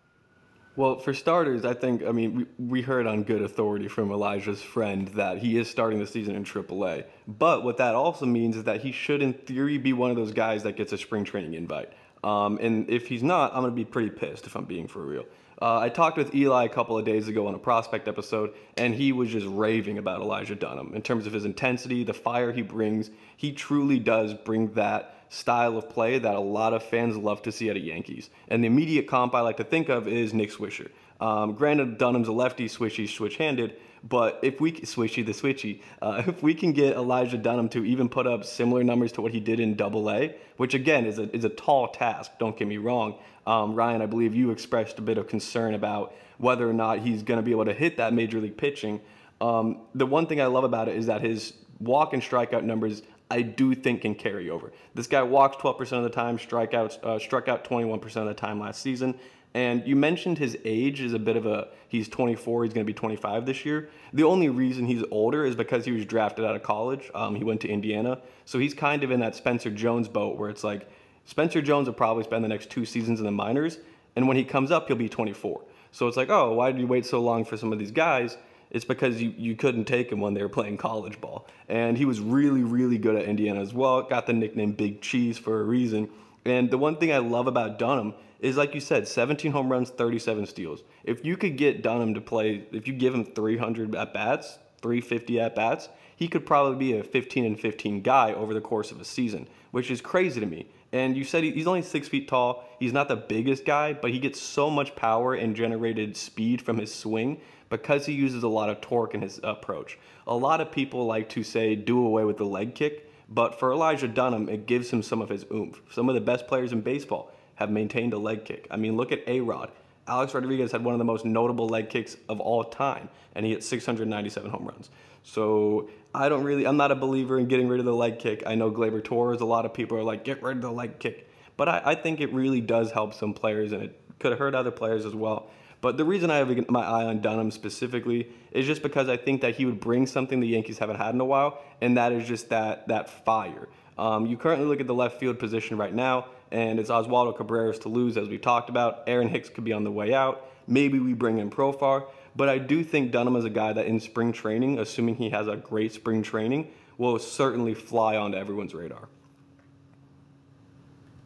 Well, 0.74 0.98
for 0.98 1.12
starters, 1.12 1.66
I 1.66 1.74
think, 1.74 2.02
I 2.02 2.12
mean, 2.12 2.34
we, 2.34 2.46
we 2.58 2.82
heard 2.82 3.06
on 3.06 3.24
good 3.24 3.42
authority 3.42 3.88
from 3.88 4.10
Elijah's 4.10 4.62
friend 4.62 5.08
that 5.08 5.38
he 5.38 5.58
is 5.58 5.68
starting 5.68 5.98
the 5.98 6.06
season 6.06 6.34
in 6.34 6.44
AAA. 6.44 7.04
But 7.28 7.62
what 7.62 7.76
that 7.76 7.94
also 7.94 8.24
means 8.24 8.56
is 8.56 8.64
that 8.64 8.80
he 8.80 8.90
should, 8.90 9.20
in 9.20 9.34
theory, 9.34 9.76
be 9.76 9.92
one 9.92 10.10
of 10.10 10.16
those 10.16 10.32
guys 10.32 10.62
that 10.62 10.76
gets 10.76 10.92
a 10.92 10.98
spring 10.98 11.24
training 11.24 11.54
invite. 11.54 11.92
Um, 12.24 12.58
and 12.62 12.88
if 12.88 13.06
he's 13.06 13.22
not, 13.22 13.52
I'm 13.52 13.60
going 13.60 13.72
to 13.72 13.76
be 13.76 13.84
pretty 13.84 14.10
pissed 14.10 14.46
if 14.46 14.56
I'm 14.56 14.64
being 14.64 14.88
for 14.88 15.02
real. 15.02 15.26
Uh, 15.62 15.78
I 15.78 15.90
talked 15.90 16.16
with 16.16 16.34
Eli 16.34 16.64
a 16.64 16.68
couple 16.68 16.98
of 16.98 17.04
days 17.04 17.28
ago 17.28 17.46
on 17.46 17.54
a 17.54 17.58
prospect 17.58 18.08
episode, 18.08 18.52
and 18.76 18.92
he 18.92 19.12
was 19.12 19.30
just 19.30 19.46
raving 19.46 19.96
about 19.96 20.20
Elijah 20.20 20.56
Dunham 20.56 20.92
in 20.92 21.02
terms 21.02 21.24
of 21.24 21.32
his 21.32 21.44
intensity, 21.44 22.02
the 22.02 22.12
fire 22.12 22.50
he 22.50 22.62
brings. 22.62 23.12
He 23.36 23.52
truly 23.52 24.00
does 24.00 24.34
bring 24.34 24.72
that 24.72 25.14
style 25.28 25.78
of 25.78 25.88
play 25.88 26.18
that 26.18 26.34
a 26.34 26.40
lot 26.40 26.72
of 26.72 26.82
fans 26.82 27.16
love 27.16 27.42
to 27.42 27.52
see 27.52 27.70
out 27.70 27.76
of 27.76 27.84
Yankees. 27.84 28.28
And 28.48 28.64
the 28.64 28.66
immediate 28.66 29.06
comp 29.06 29.36
I 29.36 29.40
like 29.42 29.58
to 29.58 29.64
think 29.64 29.88
of 29.88 30.08
is 30.08 30.34
Nick 30.34 30.50
Swisher. 30.50 30.90
Um, 31.20 31.52
granted, 31.52 31.96
Dunham's 31.96 32.26
a 32.26 32.32
lefty, 32.32 32.66
Swishy, 32.66 33.08
switch-handed, 33.08 33.76
but 34.02 34.40
if 34.42 34.60
we 34.60 34.72
Swishy 34.72 35.24
the 35.24 35.32
Switchy, 35.32 35.80
uh, 36.00 36.22
if 36.26 36.42
we 36.42 36.54
can 36.54 36.72
get 36.72 36.96
Elijah 36.96 37.38
Dunham 37.38 37.68
to 37.68 37.84
even 37.84 38.08
put 38.08 38.26
up 38.26 38.44
similar 38.44 38.82
numbers 38.82 39.12
to 39.12 39.22
what 39.22 39.32
he 39.32 39.38
did 39.38 39.60
in 39.60 39.76
Double 39.76 40.10
A, 40.10 40.34
which 40.56 40.74
again 40.74 41.06
is 41.06 41.18
a 41.18 41.34
is 41.34 41.44
a 41.44 41.48
tall 41.48 41.88
task. 41.88 42.32
Don't 42.40 42.56
get 42.56 42.66
me 42.66 42.78
wrong, 42.78 43.14
um, 43.46 43.74
Ryan. 43.74 44.02
I 44.02 44.06
believe 44.06 44.34
you 44.34 44.50
expressed 44.50 44.98
a 44.98 45.02
bit 45.02 45.18
of 45.18 45.28
concern 45.28 45.74
about 45.74 46.14
whether 46.38 46.68
or 46.68 46.72
not 46.72 46.98
he's 46.98 47.22
going 47.22 47.38
to 47.38 47.42
be 47.42 47.52
able 47.52 47.64
to 47.64 47.74
hit 47.74 47.96
that 47.96 48.12
major 48.12 48.40
league 48.40 48.56
pitching. 48.56 49.00
Um, 49.40 49.82
the 49.94 50.06
one 50.06 50.26
thing 50.26 50.40
I 50.40 50.46
love 50.46 50.64
about 50.64 50.88
it 50.88 50.96
is 50.96 51.06
that 51.06 51.20
his 51.20 51.54
walk 51.80 52.12
and 52.12 52.22
strikeout 52.22 52.62
numbers 52.62 53.02
I 53.30 53.40
do 53.42 53.74
think 53.74 54.02
can 54.02 54.14
carry 54.14 54.50
over. 54.50 54.72
This 54.94 55.06
guy 55.06 55.22
walks 55.22 55.56
12% 55.56 55.92
of 55.92 56.02
the 56.02 56.10
time, 56.10 56.36
strikeouts 56.36 57.02
uh, 57.02 57.18
struck 57.18 57.48
out 57.48 57.64
21% 57.64 58.16
of 58.16 58.26
the 58.26 58.34
time 58.34 58.60
last 58.60 58.82
season. 58.82 59.18
And 59.54 59.86
you 59.86 59.96
mentioned 59.96 60.38
his 60.38 60.56
age 60.64 61.00
is 61.00 61.14
a 61.14 61.18
bit 61.18 61.36
of 61.36 61.46
a 61.46 61.68
he's 61.88 62.08
24, 62.08 62.64
he's 62.64 62.72
going 62.72 62.86
to 62.86 62.90
be 62.90 62.94
25 62.94 63.46
this 63.46 63.64
year. 63.64 63.90
The 64.12 64.22
only 64.22 64.48
reason 64.48 64.86
he's 64.86 65.02
older 65.10 65.44
is 65.44 65.56
because 65.56 65.84
he 65.84 65.92
was 65.92 66.04
drafted 66.04 66.44
out 66.44 66.54
of 66.54 66.62
college. 66.62 67.10
Um, 67.14 67.34
he 67.34 67.44
went 67.44 67.60
to 67.62 67.68
Indiana, 67.68 68.20
so 68.44 68.58
he's 68.58 68.74
kind 68.74 69.02
of 69.04 69.10
in 69.10 69.20
that 69.20 69.34
Spencer 69.34 69.70
Jones 69.70 70.08
boat 70.08 70.38
where 70.38 70.48
it's 70.50 70.64
like 70.64 70.88
Spencer 71.24 71.62
Jones 71.62 71.86
will 71.86 71.94
probably 71.94 72.24
spend 72.24 72.44
the 72.44 72.48
next 72.48 72.70
two 72.70 72.84
seasons 72.84 73.20
in 73.20 73.26
the 73.26 73.32
minors, 73.32 73.78
and 74.16 74.28
when 74.28 74.36
he 74.36 74.44
comes 74.44 74.70
up, 74.70 74.88
he'll 74.88 74.96
be 74.96 75.08
24. 75.08 75.62
So 75.92 76.08
it's 76.08 76.16
like, 76.16 76.30
oh, 76.30 76.52
why 76.54 76.72
did 76.72 76.80
you 76.80 76.86
wait 76.86 77.06
so 77.06 77.20
long 77.20 77.44
for 77.44 77.56
some 77.56 77.72
of 77.72 77.78
these 77.78 77.90
guys? 77.90 78.36
It's 78.70 78.84
because 78.84 79.20
you, 79.20 79.34
you 79.36 79.54
couldn't 79.54 79.84
take 79.84 80.10
him 80.10 80.20
when 80.20 80.32
they 80.32 80.42
were 80.42 80.48
playing 80.48 80.78
college 80.78 81.20
ball. 81.20 81.46
And 81.68 81.96
he 81.96 82.06
was 82.06 82.20
really, 82.20 82.62
really 82.62 82.96
good 82.96 83.16
at 83.16 83.26
Indiana 83.26 83.60
as 83.60 83.74
well. 83.74 84.02
Got 84.02 84.26
the 84.26 84.32
nickname 84.32 84.72
Big 84.72 85.02
Cheese 85.02 85.36
for 85.36 85.60
a 85.60 85.64
reason. 85.64 86.08
And 86.46 86.70
the 86.70 86.78
one 86.78 86.96
thing 86.96 87.12
I 87.12 87.18
love 87.18 87.46
about 87.46 87.78
Dunham 87.78 88.14
is 88.40 88.56
like 88.56 88.74
you 88.74 88.80
said, 88.80 89.06
17 89.06 89.52
home 89.52 89.70
runs, 89.70 89.90
37 89.90 90.46
steals. 90.46 90.82
If 91.04 91.24
you 91.24 91.36
could 91.36 91.56
get 91.56 91.82
Dunham 91.82 92.14
to 92.14 92.20
play, 92.20 92.66
if 92.72 92.88
you 92.88 92.94
give 92.94 93.14
him 93.14 93.24
300 93.24 93.94
at 93.94 94.12
bats, 94.12 94.58
350 94.80 95.40
at 95.40 95.54
bats, 95.54 95.88
he 96.16 96.26
could 96.26 96.44
probably 96.44 96.76
be 96.76 96.98
a 96.98 97.04
15 97.04 97.44
and 97.44 97.60
15 97.60 98.02
guy 98.02 98.32
over 98.32 98.52
the 98.52 98.60
course 98.60 98.90
of 98.90 99.00
a 99.00 99.04
season, 99.04 99.46
which 99.70 99.90
is 99.90 100.00
crazy 100.00 100.40
to 100.40 100.46
me. 100.46 100.66
And 100.92 101.16
you 101.16 101.24
said 101.24 101.42
he's 101.42 101.66
only 101.66 101.82
six 101.82 102.08
feet 102.08 102.28
tall. 102.28 102.64
He's 102.78 102.92
not 102.92 103.08
the 103.08 103.16
biggest 103.16 103.64
guy, 103.64 103.94
but 103.94 104.10
he 104.10 104.18
gets 104.18 104.40
so 104.40 104.68
much 104.68 104.94
power 104.94 105.34
and 105.34 105.56
generated 105.56 106.16
speed 106.16 106.60
from 106.60 106.78
his 106.78 106.94
swing 106.94 107.40
because 107.70 108.04
he 108.04 108.12
uses 108.12 108.42
a 108.42 108.48
lot 108.48 108.68
of 108.68 108.82
torque 108.82 109.14
in 109.14 109.22
his 109.22 109.40
approach. 109.42 109.98
A 110.26 110.36
lot 110.36 110.60
of 110.60 110.70
people 110.70 111.06
like 111.06 111.30
to 111.30 111.42
say 111.42 111.74
do 111.74 112.04
away 112.04 112.24
with 112.24 112.36
the 112.36 112.44
leg 112.44 112.74
kick, 112.74 113.10
but 113.30 113.58
for 113.58 113.72
Elijah 113.72 114.08
Dunham, 114.08 114.50
it 114.50 114.66
gives 114.66 114.90
him 114.90 115.02
some 115.02 115.22
of 115.22 115.30
his 115.30 115.46
oomph. 115.50 115.80
Some 115.90 116.10
of 116.10 116.14
the 116.14 116.20
best 116.20 116.46
players 116.46 116.72
in 116.72 116.82
baseball 116.82 117.32
have 117.54 117.70
maintained 117.70 118.12
a 118.12 118.18
leg 118.18 118.44
kick. 118.44 118.66
I 118.70 118.76
mean, 118.76 118.96
look 118.96 119.12
at 119.12 119.26
A 119.26 119.40
Rod. 119.40 119.70
Alex 120.06 120.34
Rodriguez 120.34 120.72
had 120.72 120.84
one 120.84 120.94
of 120.94 120.98
the 120.98 121.04
most 121.04 121.24
notable 121.24 121.68
leg 121.68 121.88
kicks 121.88 122.16
of 122.28 122.40
all 122.40 122.64
time, 122.64 123.08
and 123.34 123.46
he 123.46 123.52
hit 123.52 123.62
697 123.62 124.50
home 124.50 124.66
runs. 124.66 124.90
So 125.22 125.88
I 126.14 126.28
don't 126.28 126.42
really, 126.42 126.66
I'm 126.66 126.76
not 126.76 126.90
a 126.90 126.96
believer 126.96 127.38
in 127.38 127.46
getting 127.46 127.68
rid 127.68 127.78
of 127.78 127.86
the 127.86 127.94
leg 127.94 128.18
kick. 128.18 128.42
I 128.46 128.54
know 128.54 128.70
Gleyber 128.70 129.02
Torres, 129.02 129.40
a 129.40 129.44
lot 129.44 129.64
of 129.64 129.72
people 129.72 129.96
are 129.96 130.02
like, 130.02 130.24
get 130.24 130.42
rid 130.42 130.56
of 130.56 130.62
the 130.62 130.72
leg 130.72 130.98
kick. 130.98 131.28
But 131.56 131.68
I, 131.68 131.82
I 131.84 131.94
think 131.94 132.20
it 132.20 132.32
really 132.32 132.60
does 132.60 132.90
help 132.90 133.14
some 133.14 133.32
players, 133.32 133.72
and 133.72 133.82
it 133.82 134.00
could 134.18 134.32
have 134.32 134.38
hurt 134.38 134.54
other 134.54 134.70
players 134.70 135.06
as 135.06 135.14
well. 135.14 135.50
But 135.80 135.96
the 135.96 136.04
reason 136.04 136.30
I 136.30 136.36
have 136.36 136.70
my 136.70 136.84
eye 136.84 137.04
on 137.04 137.20
Dunham 137.20 137.50
specifically 137.50 138.28
is 138.52 138.66
just 138.66 138.82
because 138.82 139.08
I 139.08 139.16
think 139.16 139.40
that 139.40 139.56
he 139.56 139.66
would 139.66 139.80
bring 139.80 140.06
something 140.06 140.38
the 140.38 140.46
Yankees 140.46 140.78
haven't 140.78 140.96
had 140.96 141.12
in 141.12 141.20
a 141.20 141.24
while, 141.24 141.60
and 141.80 141.96
that 141.96 142.12
is 142.12 142.26
just 142.26 142.48
that 142.50 142.86
that 142.88 143.10
fire. 143.10 143.68
Um, 143.98 144.26
you 144.26 144.36
currently 144.36 144.66
look 144.66 144.80
at 144.80 144.86
the 144.86 144.94
left 144.94 145.18
field 145.18 145.38
position 145.40 145.76
right 145.76 145.92
now, 145.92 146.26
and 146.52 146.78
it's 146.78 146.90
Oswaldo 146.90 147.36
Cabrera's 147.36 147.78
to 147.80 147.88
lose, 147.88 148.16
as 148.16 148.28
we've 148.28 148.40
talked 148.40 148.68
about. 148.68 149.02
Aaron 149.06 149.28
Hicks 149.28 149.48
could 149.48 149.64
be 149.64 149.72
on 149.72 149.82
the 149.82 149.90
way 149.90 150.14
out. 150.14 150.48
Maybe 150.68 151.00
we 151.00 151.14
bring 151.14 151.38
in 151.38 151.50
Profar. 151.50 152.06
But 152.36 152.48
I 152.48 152.58
do 152.58 152.84
think 152.84 153.10
Dunham 153.10 153.36
is 153.36 153.44
a 153.44 153.50
guy 153.50 153.72
that 153.72 153.86
in 153.86 153.98
spring 154.00 154.32
training, 154.32 154.78
assuming 154.78 155.16
he 155.16 155.30
has 155.30 155.48
a 155.48 155.56
great 155.56 155.92
spring 155.92 156.22
training, 156.22 156.70
will 156.98 157.18
certainly 157.18 157.74
fly 157.74 158.16
onto 158.16 158.38
everyone's 158.38 158.74
radar. 158.74 159.08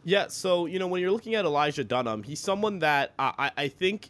Yeah, 0.03 0.27
so 0.29 0.65
you 0.65 0.79
know 0.79 0.87
when 0.87 1.01
you're 1.01 1.11
looking 1.11 1.35
at 1.35 1.43
Elijah 1.43 1.83
Dunham, 1.83 2.23
he's 2.23 2.39
someone 2.39 2.79
that 2.79 3.13
I, 3.19 3.51
I 3.55 3.67
think 3.67 4.09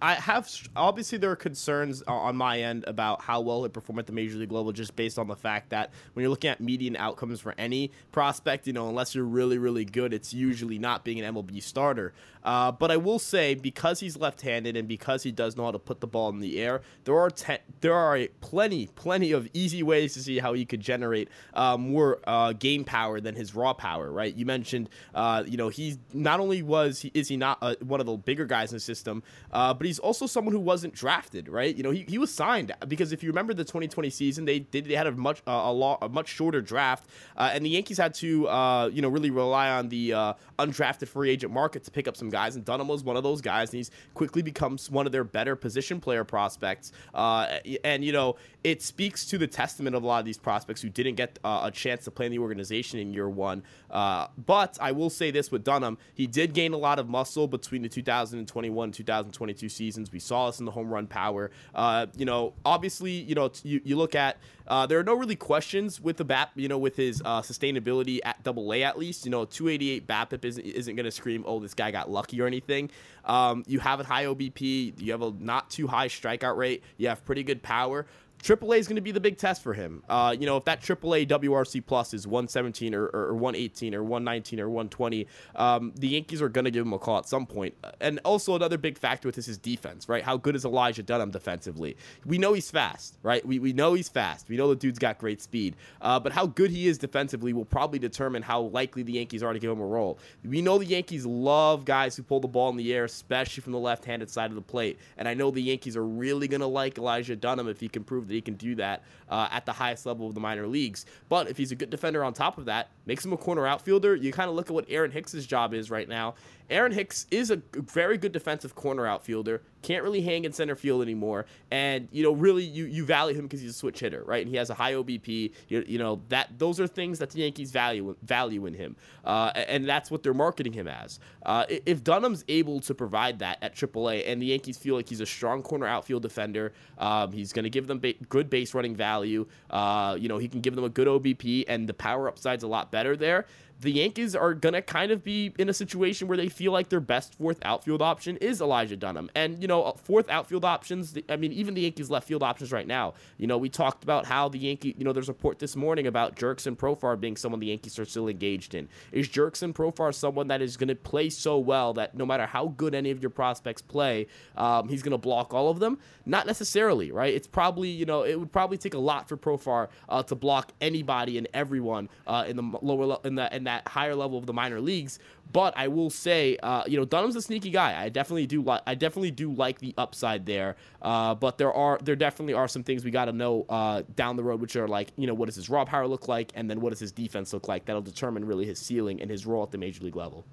I, 0.00 0.14
have 0.14 0.50
obviously 0.76 1.18
there 1.18 1.30
are 1.30 1.36
concerns 1.36 2.02
on 2.02 2.36
my 2.36 2.60
end 2.60 2.84
about 2.86 3.22
how 3.22 3.40
well 3.40 3.62
he 3.62 3.68
performed 3.68 4.00
at 4.00 4.06
the 4.06 4.12
major 4.12 4.36
league 4.36 4.52
level, 4.52 4.72
just 4.72 4.96
based 4.96 5.18
on 5.18 5.28
the 5.28 5.36
fact 5.36 5.70
that 5.70 5.92
when 6.12 6.22
you're 6.22 6.30
looking 6.30 6.50
at 6.50 6.60
median 6.60 6.96
outcomes 6.96 7.40
for 7.40 7.54
any 7.58 7.92
prospect, 8.12 8.66
you 8.66 8.72
know, 8.72 8.88
unless 8.88 9.14
you're 9.14 9.24
really 9.24 9.58
really 9.58 9.84
good, 9.84 10.12
it's 10.12 10.34
usually 10.34 10.78
not 10.78 11.04
being 11.04 11.20
an 11.20 11.34
MLB 11.34 11.62
starter. 11.62 12.12
Uh, 12.44 12.72
but 12.72 12.90
I 12.90 12.96
will 12.96 13.18
say 13.18 13.54
because 13.54 14.00
he's 14.00 14.16
left-handed 14.16 14.76
and 14.76 14.88
because 14.88 15.22
he 15.22 15.32
does 15.32 15.56
know 15.56 15.64
how 15.64 15.72
to 15.72 15.78
put 15.78 16.00
the 16.00 16.06
ball 16.06 16.30
in 16.30 16.40
the 16.40 16.60
air, 16.60 16.82
there 17.04 17.18
are 17.18 17.30
te- 17.30 17.58
there 17.80 17.94
are 17.94 18.18
plenty 18.40 18.86
plenty 18.86 19.32
of 19.32 19.48
easy 19.52 19.82
ways 19.82 20.14
to 20.14 20.20
see 20.20 20.38
how 20.38 20.52
he 20.54 20.64
could 20.64 20.80
generate 20.80 21.28
uh, 21.54 21.76
more 21.76 22.20
uh, 22.26 22.52
game 22.52 22.84
power 22.84 23.20
than 23.20 23.34
his 23.34 23.54
raw 23.54 23.72
power. 23.72 24.10
Right? 24.10 24.34
You 24.34 24.46
mentioned, 24.46 24.88
uh, 25.14 25.44
you 25.46 25.56
know, 25.56 25.68
he 25.68 25.98
not 26.12 26.40
only 26.40 26.62
was 26.62 27.00
he, 27.00 27.10
is 27.14 27.28
he 27.28 27.36
not 27.36 27.58
uh, 27.60 27.74
one 27.80 28.00
of 28.00 28.06
the 28.06 28.16
bigger 28.16 28.46
guys 28.46 28.72
in 28.72 28.76
the 28.76 28.80
system. 28.80 29.22
Uh, 29.52 29.67
but 29.74 29.86
he's 29.86 29.98
also 29.98 30.26
someone 30.26 30.52
who 30.54 30.60
wasn't 30.60 30.94
drafted, 30.94 31.48
right? 31.48 31.74
You 31.74 31.82
know, 31.82 31.90
he, 31.90 32.04
he 32.08 32.18
was 32.18 32.32
signed 32.32 32.72
because 32.86 33.12
if 33.12 33.22
you 33.22 33.28
remember 33.28 33.54
the 33.54 33.64
2020 33.64 34.10
season, 34.10 34.44
they 34.44 34.60
did 34.60 34.86
they 34.86 34.94
had 34.94 35.06
a 35.06 35.12
much 35.12 35.42
uh, 35.46 35.50
a, 35.50 35.72
lot, 35.72 35.98
a 36.02 36.08
much 36.08 36.28
shorter 36.28 36.60
draft, 36.60 37.08
uh, 37.36 37.50
and 37.52 37.64
the 37.64 37.70
Yankees 37.70 37.98
had 37.98 38.14
to 38.14 38.48
uh, 38.48 38.90
you 38.92 39.02
know 39.02 39.08
really 39.08 39.30
rely 39.30 39.70
on 39.70 39.88
the 39.88 40.12
uh, 40.12 40.32
undrafted 40.58 41.08
free 41.08 41.30
agent 41.30 41.52
market 41.52 41.84
to 41.84 41.90
pick 41.90 42.08
up 42.08 42.16
some 42.16 42.30
guys, 42.30 42.56
and 42.56 42.64
Dunham 42.64 42.88
was 42.88 43.02
one 43.02 43.16
of 43.16 43.22
those 43.22 43.40
guys, 43.40 43.70
and 43.70 43.78
he's 43.78 43.90
quickly 44.14 44.42
becomes 44.42 44.90
one 44.90 45.06
of 45.06 45.12
their 45.12 45.24
better 45.24 45.56
position 45.56 46.00
player 46.00 46.24
prospects. 46.24 46.92
Uh, 47.14 47.58
and 47.84 48.04
you 48.04 48.12
know, 48.12 48.36
it 48.64 48.82
speaks 48.82 49.26
to 49.26 49.38
the 49.38 49.46
testament 49.46 49.96
of 49.96 50.02
a 50.02 50.06
lot 50.06 50.18
of 50.20 50.24
these 50.24 50.38
prospects 50.38 50.82
who 50.82 50.88
didn't 50.88 51.14
get 51.14 51.38
a 51.44 51.70
chance 51.72 52.04
to 52.04 52.10
play 52.10 52.26
in 52.26 52.32
the 52.32 52.38
organization 52.38 52.98
in 52.98 53.12
year 53.12 53.28
one. 53.28 53.62
but 53.90 54.78
I 54.80 54.92
will 54.92 55.10
say 55.10 55.30
this 55.30 55.50
with 55.50 55.64
Dunham, 55.64 55.98
he 56.14 56.26
did 56.26 56.54
gain 56.54 56.72
a 56.72 56.76
lot 56.78 56.98
of 56.98 57.08
muscle 57.08 57.46
between 57.48 57.82
the 57.82 57.88
2021 57.88 58.92
2022 58.92 59.57
two 59.58 59.68
seasons. 59.68 60.10
We 60.12 60.18
saw 60.18 60.46
this 60.46 60.60
in 60.60 60.64
the 60.64 60.70
home 60.70 60.90
run 60.90 61.06
power. 61.06 61.50
Uh, 61.74 62.06
you 62.16 62.24
know, 62.24 62.54
obviously, 62.64 63.12
you 63.12 63.34
know, 63.34 63.50
you, 63.62 63.80
you 63.84 63.96
look 63.96 64.14
at 64.14 64.38
uh, 64.66 64.86
there 64.86 64.98
are 64.98 65.04
no 65.04 65.14
really 65.14 65.36
questions 65.36 66.00
with 66.00 66.18
the 66.18 66.24
bat, 66.24 66.50
you 66.54 66.68
know, 66.68 66.78
with 66.78 66.96
his 66.96 67.22
uh, 67.24 67.40
sustainability 67.40 68.20
at 68.22 68.42
double 68.44 68.72
A 68.72 68.82
at 68.82 68.98
least. 68.98 69.24
You 69.24 69.30
know, 69.30 69.44
288 69.44 70.06
BABIP 70.06 70.44
isn't, 70.44 70.64
isn't 70.64 70.96
going 70.96 71.04
to 71.04 71.10
scream, 71.10 71.44
oh, 71.46 71.58
this 71.58 71.74
guy 71.74 71.90
got 71.90 72.10
lucky 72.10 72.40
or 72.40 72.46
anything. 72.46 72.90
Um, 73.24 73.64
you 73.66 73.80
have 73.80 74.00
a 74.00 74.04
high 74.04 74.24
OBP, 74.24 75.00
you 75.00 75.12
have 75.12 75.22
a 75.22 75.32
not 75.38 75.70
too 75.70 75.86
high 75.86 76.08
strikeout 76.08 76.56
rate, 76.56 76.82
you 76.96 77.08
have 77.08 77.24
pretty 77.24 77.42
good 77.42 77.62
power. 77.62 78.06
AAA 78.42 78.78
is 78.78 78.86
going 78.86 78.96
to 78.96 79.02
be 79.02 79.10
the 79.10 79.20
big 79.20 79.36
test 79.36 79.62
for 79.62 79.74
him. 79.74 80.02
Uh, 80.08 80.34
you 80.38 80.46
know, 80.46 80.56
if 80.56 80.64
that 80.64 80.80
AAA 80.80 81.26
WRC 81.26 81.84
plus 81.84 82.14
is 82.14 82.26
117 82.26 82.94
or, 82.94 83.06
or, 83.06 83.34
118 83.34 83.94
or 83.94 84.02
119 84.02 84.60
or 84.60 84.68
120, 84.68 85.26
um, 85.56 85.92
the 85.96 86.08
Yankees 86.08 86.40
are 86.40 86.48
going 86.48 86.64
to 86.64 86.70
give 86.70 86.86
him 86.86 86.92
a 86.92 86.98
call 86.98 87.18
at 87.18 87.28
some 87.28 87.46
point. 87.46 87.74
And 88.00 88.20
also 88.24 88.54
another 88.54 88.78
big 88.78 88.96
factor 88.96 89.26
with 89.28 89.34
this 89.34 89.48
is 89.48 89.58
defense, 89.58 90.08
right? 90.08 90.22
How 90.22 90.36
good 90.36 90.54
is 90.54 90.64
Elijah 90.64 91.02
Dunham 91.02 91.30
defensively? 91.30 91.96
We 92.24 92.38
know 92.38 92.52
he's 92.52 92.70
fast, 92.70 93.18
right? 93.22 93.44
We, 93.44 93.58
we 93.58 93.72
know 93.72 93.94
he's 93.94 94.08
fast. 94.08 94.48
We 94.48 94.56
know 94.56 94.68
the 94.68 94.76
dude's 94.76 94.98
got 94.98 95.18
great 95.18 95.42
speed. 95.42 95.74
Uh, 96.00 96.20
but 96.20 96.32
how 96.32 96.46
good 96.46 96.70
he 96.70 96.86
is 96.86 96.98
defensively 96.98 97.52
will 97.52 97.64
probably 97.64 97.98
determine 97.98 98.42
how 98.42 98.62
likely 98.62 99.02
the 99.02 99.12
Yankees 99.12 99.42
are 99.42 99.52
to 99.52 99.58
give 99.58 99.70
him 99.70 99.80
a 99.80 99.86
role. 99.86 100.18
We 100.44 100.62
know 100.62 100.78
the 100.78 100.86
Yankees 100.86 101.26
love 101.26 101.84
guys 101.84 102.16
who 102.16 102.22
pull 102.22 102.40
the 102.40 102.48
ball 102.48 102.70
in 102.70 102.76
the 102.76 102.94
air, 102.94 103.04
especially 103.04 103.62
from 103.62 103.72
the 103.72 103.78
left-handed 103.78 104.30
side 104.30 104.50
of 104.50 104.54
the 104.54 104.62
plate. 104.62 104.98
And 105.16 105.26
I 105.26 105.34
know 105.34 105.50
the 105.50 105.60
Yankees 105.60 105.96
are 105.96 106.06
really 106.06 106.46
going 106.46 106.60
to 106.60 106.66
like 106.66 106.98
Elijah 106.98 107.34
Dunham 107.34 107.68
if 107.68 107.80
he 107.80 107.88
can 107.88 108.04
prove 108.04 108.27
that 108.28 108.34
he 108.34 108.40
can 108.40 108.54
do 108.54 108.74
that 108.76 109.02
uh, 109.28 109.48
at 109.50 109.66
the 109.66 109.72
highest 109.72 110.06
level 110.06 110.28
of 110.28 110.34
the 110.34 110.40
minor 110.40 110.66
leagues. 110.66 111.06
But 111.28 111.48
if 111.48 111.56
he's 111.56 111.72
a 111.72 111.76
good 111.76 111.90
defender 111.90 112.22
on 112.22 112.32
top 112.32 112.58
of 112.58 112.66
that, 112.66 112.90
makes 113.06 113.24
him 113.24 113.32
a 113.32 113.36
corner 113.36 113.66
outfielder. 113.66 114.14
You 114.14 114.32
kind 114.32 114.48
of 114.48 114.56
look 114.56 114.66
at 114.66 114.74
what 114.74 114.84
Aaron 114.88 115.10
Hicks's 115.10 115.46
job 115.46 115.74
is 115.74 115.90
right 115.90 116.08
now. 116.08 116.34
Aaron 116.70 116.92
Hicks 116.92 117.26
is 117.30 117.50
a 117.50 117.62
very 117.72 118.18
good 118.18 118.32
defensive 118.32 118.74
corner 118.74 119.06
outfielder. 119.06 119.62
Can't 119.82 120.02
really 120.02 120.20
hang 120.20 120.44
in 120.44 120.52
center 120.52 120.76
field 120.76 121.02
anymore. 121.02 121.46
And 121.70 122.08
you 122.10 122.22
know, 122.22 122.32
really, 122.32 122.64
you 122.64 122.84
you 122.86 123.04
value 123.04 123.36
him 123.36 123.44
because 123.44 123.60
he's 123.60 123.70
a 123.70 123.74
switch 123.74 124.00
hitter, 124.00 124.22
right? 124.24 124.42
And 124.42 124.50
he 124.50 124.56
has 124.56 124.70
a 124.70 124.74
high 124.74 124.92
OBP. 124.94 125.52
You, 125.68 125.84
you 125.86 125.98
know 125.98 126.20
that 126.28 126.58
those 126.58 126.80
are 126.80 126.86
things 126.86 127.18
that 127.18 127.30
the 127.30 127.40
Yankees 127.40 127.70
value 127.70 128.16
value 128.22 128.66
in 128.66 128.74
him, 128.74 128.96
uh, 129.24 129.52
and 129.54 129.88
that's 129.88 130.10
what 130.10 130.22
they're 130.22 130.34
marketing 130.34 130.72
him 130.72 130.88
as. 130.88 131.20
Uh, 131.44 131.64
if 131.68 132.02
Dunham's 132.02 132.44
able 132.48 132.80
to 132.80 132.94
provide 132.94 133.38
that 133.40 133.58
at 133.62 133.74
AAA, 133.74 134.24
and 134.26 134.40
the 134.42 134.46
Yankees 134.46 134.76
feel 134.76 134.94
like 134.94 135.08
he's 135.08 135.20
a 135.20 135.26
strong 135.26 135.62
corner 135.62 135.86
outfield 135.86 136.22
defender, 136.22 136.72
um, 136.98 137.32
he's 137.32 137.52
going 137.52 137.64
to 137.64 137.70
give 137.70 137.86
them 137.86 137.98
ba- 137.98 138.14
good 138.28 138.50
base 138.50 138.74
running 138.74 138.96
value. 138.96 139.46
Uh, 139.70 140.16
you 140.18 140.28
know, 140.28 140.38
he 140.38 140.48
can 140.48 140.60
give 140.60 140.74
them 140.74 140.84
a 140.84 140.88
good 140.88 141.08
OBP, 141.08 141.64
and 141.68 141.88
the 141.88 141.94
power 141.94 142.28
upside's 142.28 142.64
a 142.64 142.68
lot 142.68 142.90
better 142.90 143.16
there 143.16 143.46
the 143.80 143.92
Yankees 143.92 144.34
are 144.34 144.54
going 144.54 144.72
to 144.72 144.82
kind 144.82 145.12
of 145.12 145.22
be 145.22 145.54
in 145.58 145.68
a 145.68 145.72
situation 145.72 146.26
where 146.26 146.36
they 146.36 146.48
feel 146.48 146.72
like 146.72 146.88
their 146.88 147.00
best 147.00 147.34
fourth 147.34 147.58
outfield 147.62 148.02
option 148.02 148.36
is 148.38 148.60
Elijah 148.60 148.96
Dunham. 148.96 149.30
And, 149.36 149.60
you 149.62 149.68
know, 149.68 149.94
fourth 150.02 150.28
outfield 150.28 150.64
options, 150.64 151.16
I 151.28 151.36
mean, 151.36 151.52
even 151.52 151.74
the 151.74 151.82
Yankees 151.82 152.10
left 152.10 152.26
field 152.26 152.42
options 152.42 152.72
right 152.72 152.86
now. 152.86 153.14
You 153.36 153.46
know, 153.46 153.56
we 153.56 153.68
talked 153.68 154.02
about 154.02 154.26
how 154.26 154.48
the 154.48 154.58
Yankee, 154.58 154.96
you 154.98 155.04
know, 155.04 155.12
there's 155.12 155.28
a 155.28 155.32
report 155.32 155.60
this 155.60 155.76
morning 155.76 156.08
about 156.08 156.34
Jurickson 156.34 156.76
Profar 156.76 157.18
being 157.20 157.36
someone 157.36 157.60
the 157.60 157.68
Yankees 157.68 157.98
are 158.00 158.04
still 158.04 158.28
engaged 158.28 158.74
in. 158.74 158.88
Is 159.12 159.28
Jurickson 159.28 159.72
Profar 159.72 160.12
someone 160.12 160.48
that 160.48 160.60
is 160.60 160.76
going 160.76 160.88
to 160.88 160.96
play 160.96 161.30
so 161.30 161.58
well 161.58 161.92
that 161.94 162.16
no 162.16 162.26
matter 162.26 162.46
how 162.46 162.68
good 162.76 162.94
any 162.96 163.12
of 163.12 163.22
your 163.22 163.30
prospects 163.30 163.80
play, 163.82 164.26
um, 164.56 164.88
he's 164.88 165.02
going 165.02 165.12
to 165.12 165.18
block 165.18 165.54
all 165.54 165.70
of 165.70 165.78
them? 165.78 165.98
Not 166.26 166.46
necessarily, 166.46 167.12
right? 167.12 167.32
It's 167.32 167.46
probably, 167.46 167.90
you 167.90 168.06
know, 168.06 168.24
it 168.24 168.38
would 168.38 168.50
probably 168.50 168.76
take 168.76 168.94
a 168.94 168.98
lot 168.98 169.28
for 169.28 169.36
Profar 169.36 169.88
uh, 170.08 170.24
to 170.24 170.34
block 170.34 170.72
anybody 170.80 171.38
and 171.38 171.46
everyone 171.54 172.08
uh, 172.26 172.44
in 172.48 172.56
the 172.56 172.78
lower, 172.82 173.18
in 173.24 173.36
the, 173.36 173.54
in 173.54 173.67
that 173.68 173.86
higher 173.86 174.14
level 174.14 174.38
of 174.38 174.46
the 174.46 174.52
minor 174.52 174.80
leagues. 174.80 175.18
But 175.50 175.72
I 175.76 175.88
will 175.88 176.10
say, 176.10 176.58
uh, 176.62 176.84
you 176.86 176.98
know, 176.98 177.04
Dunham's 177.04 177.36
a 177.36 177.42
sneaky 177.42 177.70
guy. 177.70 177.98
I 177.98 178.08
definitely 178.08 178.46
do 178.46 178.60
like. 178.62 178.82
I 178.86 178.94
definitely 178.94 179.30
do 179.30 179.52
like 179.52 179.78
the 179.78 179.94
upside 179.96 180.44
there. 180.44 180.76
Uh, 181.00 181.34
but 181.34 181.56
there 181.58 181.72
are 181.72 181.98
there 182.02 182.16
definitely 182.16 182.54
are 182.54 182.68
some 182.68 182.82
things 182.82 183.04
we 183.04 183.10
got 183.10 183.26
to 183.26 183.32
know 183.32 183.64
uh, 183.68 184.02
down 184.14 184.36
the 184.36 184.42
road, 184.42 184.60
which 184.60 184.76
are 184.76 184.88
like, 184.88 185.12
you 185.16 185.26
know, 185.26 185.34
what 185.34 185.46
does 185.46 185.56
his 185.56 185.70
raw 185.70 185.84
power 185.84 186.06
look 186.06 186.28
like, 186.28 186.52
and 186.54 186.68
then 186.68 186.80
what 186.80 186.90
does 186.90 187.00
his 187.00 187.12
defense 187.12 187.52
look 187.52 187.68
like? 187.68 187.86
That'll 187.86 188.02
determine 188.02 188.44
really 188.44 188.66
his 188.66 188.78
ceiling 188.78 189.22
and 189.22 189.30
his 189.30 189.46
role 189.46 189.62
at 189.62 189.70
the 189.70 189.78
major 189.78 190.04
league 190.04 190.16
level. 190.16 190.44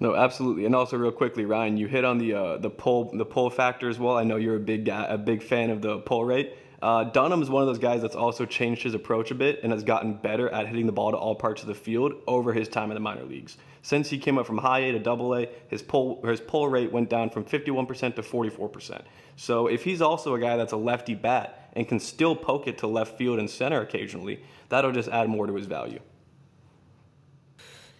No, 0.00 0.14
absolutely, 0.14 0.64
and 0.64 0.74
also 0.74 0.96
real 0.96 1.10
quickly, 1.10 1.44
Ryan, 1.44 1.76
you 1.76 1.88
hit 1.88 2.04
on 2.04 2.18
the 2.18 2.32
uh, 2.32 2.56
the 2.58 2.70
pull 2.70 3.10
the 3.16 3.26
pull 3.26 3.50
factor 3.50 3.88
as 3.88 3.98
well. 3.98 4.16
I 4.16 4.24
know 4.24 4.36
you're 4.36 4.56
a 4.56 4.60
big 4.60 4.84
guy, 4.84 5.04
a 5.08 5.18
big 5.18 5.42
fan 5.42 5.70
of 5.70 5.82
the 5.82 5.98
pull 5.98 6.24
rate. 6.24 6.54
Uh, 6.80 7.04
Dunham 7.04 7.42
is 7.42 7.50
one 7.50 7.62
of 7.62 7.66
those 7.66 7.78
guys 7.78 8.02
that's 8.02 8.14
also 8.14 8.46
changed 8.46 8.84
his 8.84 8.94
approach 8.94 9.32
a 9.32 9.34
bit 9.34 9.60
and 9.62 9.72
has 9.72 9.82
gotten 9.82 10.14
better 10.14 10.48
at 10.50 10.68
hitting 10.68 10.86
the 10.86 10.92
ball 10.92 11.10
to 11.10 11.16
all 11.16 11.34
parts 11.34 11.60
of 11.62 11.66
the 11.66 11.74
field 11.74 12.12
over 12.28 12.52
his 12.52 12.68
time 12.68 12.90
in 12.90 12.94
the 12.94 13.00
minor 13.00 13.24
leagues. 13.24 13.56
Since 13.82 14.10
he 14.10 14.18
came 14.18 14.38
up 14.38 14.46
from 14.46 14.58
high 14.58 14.80
A 14.80 14.92
to 14.92 14.98
double 15.00 15.34
A, 15.34 15.48
his 15.68 15.82
pull 15.82 16.22
his 16.22 16.40
pull 16.40 16.68
rate 16.68 16.92
went 16.92 17.10
down 17.10 17.30
from 17.30 17.44
51% 17.44 18.14
to 18.14 18.22
44%. 18.22 19.02
So 19.34 19.66
if 19.66 19.82
he's 19.82 20.00
also 20.00 20.34
a 20.34 20.40
guy 20.40 20.56
that's 20.56 20.72
a 20.72 20.76
lefty 20.76 21.14
bat 21.14 21.70
and 21.72 21.88
can 21.88 21.98
still 21.98 22.36
poke 22.36 22.68
it 22.68 22.78
to 22.78 22.86
left 22.86 23.18
field 23.18 23.40
and 23.40 23.50
center 23.50 23.80
occasionally, 23.80 24.44
that'll 24.68 24.92
just 24.92 25.08
add 25.08 25.28
more 25.28 25.46
to 25.46 25.54
his 25.54 25.66
value. 25.66 26.00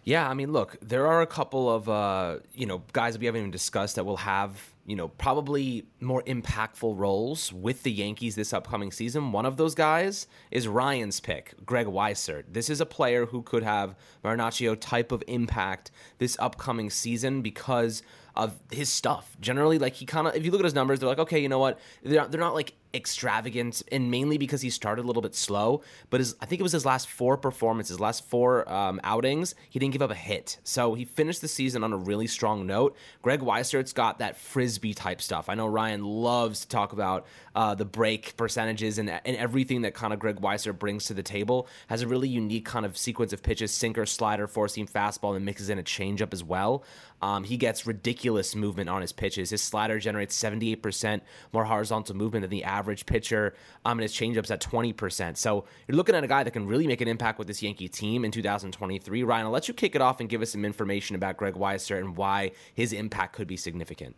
Yeah, 0.08 0.26
I 0.26 0.32
mean, 0.32 0.52
look, 0.52 0.78
there 0.80 1.06
are 1.06 1.20
a 1.20 1.26
couple 1.26 1.70
of 1.70 1.86
uh, 1.86 2.38
you 2.54 2.64
know 2.64 2.82
guys 2.94 3.12
that 3.12 3.20
we 3.20 3.26
haven't 3.26 3.42
even 3.42 3.50
discussed 3.50 3.96
that 3.96 4.04
will 4.04 4.16
have 4.16 4.72
you 4.88 4.96
know, 4.96 5.08
probably 5.08 5.84
more 6.00 6.22
impactful 6.22 6.96
roles 6.96 7.52
with 7.52 7.82
the 7.82 7.92
Yankees 7.92 8.34
this 8.36 8.54
upcoming 8.54 8.90
season. 8.90 9.32
One 9.32 9.44
of 9.44 9.58
those 9.58 9.74
guys 9.74 10.26
is 10.50 10.66
Ryan's 10.66 11.20
pick, 11.20 11.52
Greg 11.66 11.86
Weissert. 11.86 12.44
This 12.50 12.70
is 12.70 12.80
a 12.80 12.86
player 12.86 13.26
who 13.26 13.42
could 13.42 13.62
have 13.62 13.94
Marinaccio 14.24 14.80
type 14.80 15.12
of 15.12 15.22
impact 15.26 15.90
this 16.16 16.38
upcoming 16.40 16.88
season 16.88 17.42
because 17.42 18.02
of 18.34 18.58
his 18.72 18.88
stuff. 18.88 19.36
Generally, 19.42 19.78
like 19.78 19.92
he 19.92 20.06
kind 20.06 20.26
of, 20.26 20.34
if 20.34 20.42
you 20.42 20.50
look 20.50 20.62
at 20.62 20.64
his 20.64 20.74
numbers, 20.74 21.00
they're 21.00 21.08
like, 21.10 21.18
okay, 21.18 21.38
you 21.38 21.50
know 21.50 21.58
what? 21.58 21.78
They're 22.02 22.22
not, 22.22 22.30
they're 22.30 22.40
not 22.40 22.54
like 22.54 22.72
extravagant, 22.94 23.82
and 23.92 24.10
mainly 24.10 24.38
because 24.38 24.62
he 24.62 24.70
started 24.70 25.04
a 25.04 25.06
little 25.06 25.22
bit 25.22 25.34
slow. 25.34 25.82
But 26.10 26.20
his, 26.20 26.34
I 26.40 26.46
think 26.46 26.60
it 26.60 26.62
was 26.62 26.72
his 26.72 26.86
last 26.86 27.08
four 27.08 27.36
performances, 27.36 28.00
last 28.00 28.24
four 28.26 28.70
um, 28.70 29.00
outings, 29.04 29.54
he 29.68 29.78
didn't 29.78 29.92
give 29.92 30.02
up 30.02 30.10
a 30.10 30.14
hit. 30.14 30.58
So 30.64 30.94
he 30.94 31.04
finished 31.04 31.40
the 31.40 31.48
season 31.48 31.84
on 31.84 31.92
a 31.92 31.96
really 31.96 32.26
strong 32.26 32.66
note. 32.66 32.96
Greg 33.22 33.40
Weissert's 33.40 33.92
got 33.92 34.18
that 34.20 34.36
frisbee 34.36 34.94
type 34.94 35.20
stuff. 35.20 35.48
I 35.48 35.54
know 35.54 35.66
Ryan 35.66 36.04
loves 36.04 36.60
to 36.60 36.68
talk 36.68 36.92
about 36.92 37.26
uh, 37.54 37.74
the 37.74 37.84
break 37.84 38.36
percentages 38.36 38.98
and, 38.98 39.10
and 39.10 39.36
everything 39.36 39.82
that 39.82 39.94
kind 39.94 40.12
of 40.12 40.18
Greg 40.18 40.40
Weissert 40.40 40.78
brings 40.78 41.06
to 41.06 41.14
the 41.14 41.22
table. 41.22 41.68
Has 41.88 42.02
a 42.02 42.08
really 42.08 42.28
unique 42.28 42.64
kind 42.64 42.86
of 42.86 42.96
sequence 42.96 43.32
of 43.32 43.42
pitches: 43.42 43.70
sinker, 43.70 44.06
slider, 44.06 44.46
four 44.46 44.68
seam 44.68 44.86
fastball, 44.86 45.36
and 45.36 45.44
mixes 45.44 45.68
in 45.68 45.78
a 45.78 45.82
changeup 45.82 46.32
as 46.32 46.42
well. 46.42 46.84
Um, 47.22 47.44
he 47.44 47.56
gets 47.56 47.86
ridiculous 47.86 48.54
movement 48.54 48.88
on 48.88 49.00
his 49.00 49.12
pitches. 49.12 49.50
His 49.50 49.62
slider 49.62 49.98
generates 49.98 50.40
78% 50.40 51.20
more 51.52 51.64
horizontal 51.64 52.16
movement 52.16 52.42
than 52.42 52.50
the 52.50 52.64
average 52.64 53.06
pitcher, 53.06 53.54
um, 53.84 53.98
and 53.98 54.02
his 54.02 54.12
changeup's 54.12 54.50
at 54.50 54.60
20%. 54.60 55.36
So 55.36 55.64
you're 55.86 55.96
looking 55.96 56.14
at 56.14 56.24
a 56.24 56.28
guy 56.28 56.44
that 56.44 56.52
can 56.52 56.66
really 56.66 56.86
make 56.86 57.00
an 57.00 57.08
impact 57.08 57.38
with 57.38 57.48
this 57.48 57.62
Yankee 57.62 57.88
team 57.88 58.24
in 58.24 58.30
2023. 58.30 59.22
Ryan, 59.22 59.46
I'll 59.46 59.52
let 59.52 59.68
you 59.68 59.74
kick 59.74 59.94
it 59.94 60.00
off 60.00 60.20
and 60.20 60.28
give 60.28 60.42
us 60.42 60.50
some 60.50 60.64
information 60.64 61.16
about 61.16 61.36
Greg 61.36 61.54
Weissert 61.54 61.98
and 61.98 62.16
why 62.16 62.52
his 62.74 62.92
impact 62.92 63.34
could 63.34 63.48
be 63.48 63.56
significant. 63.56 64.16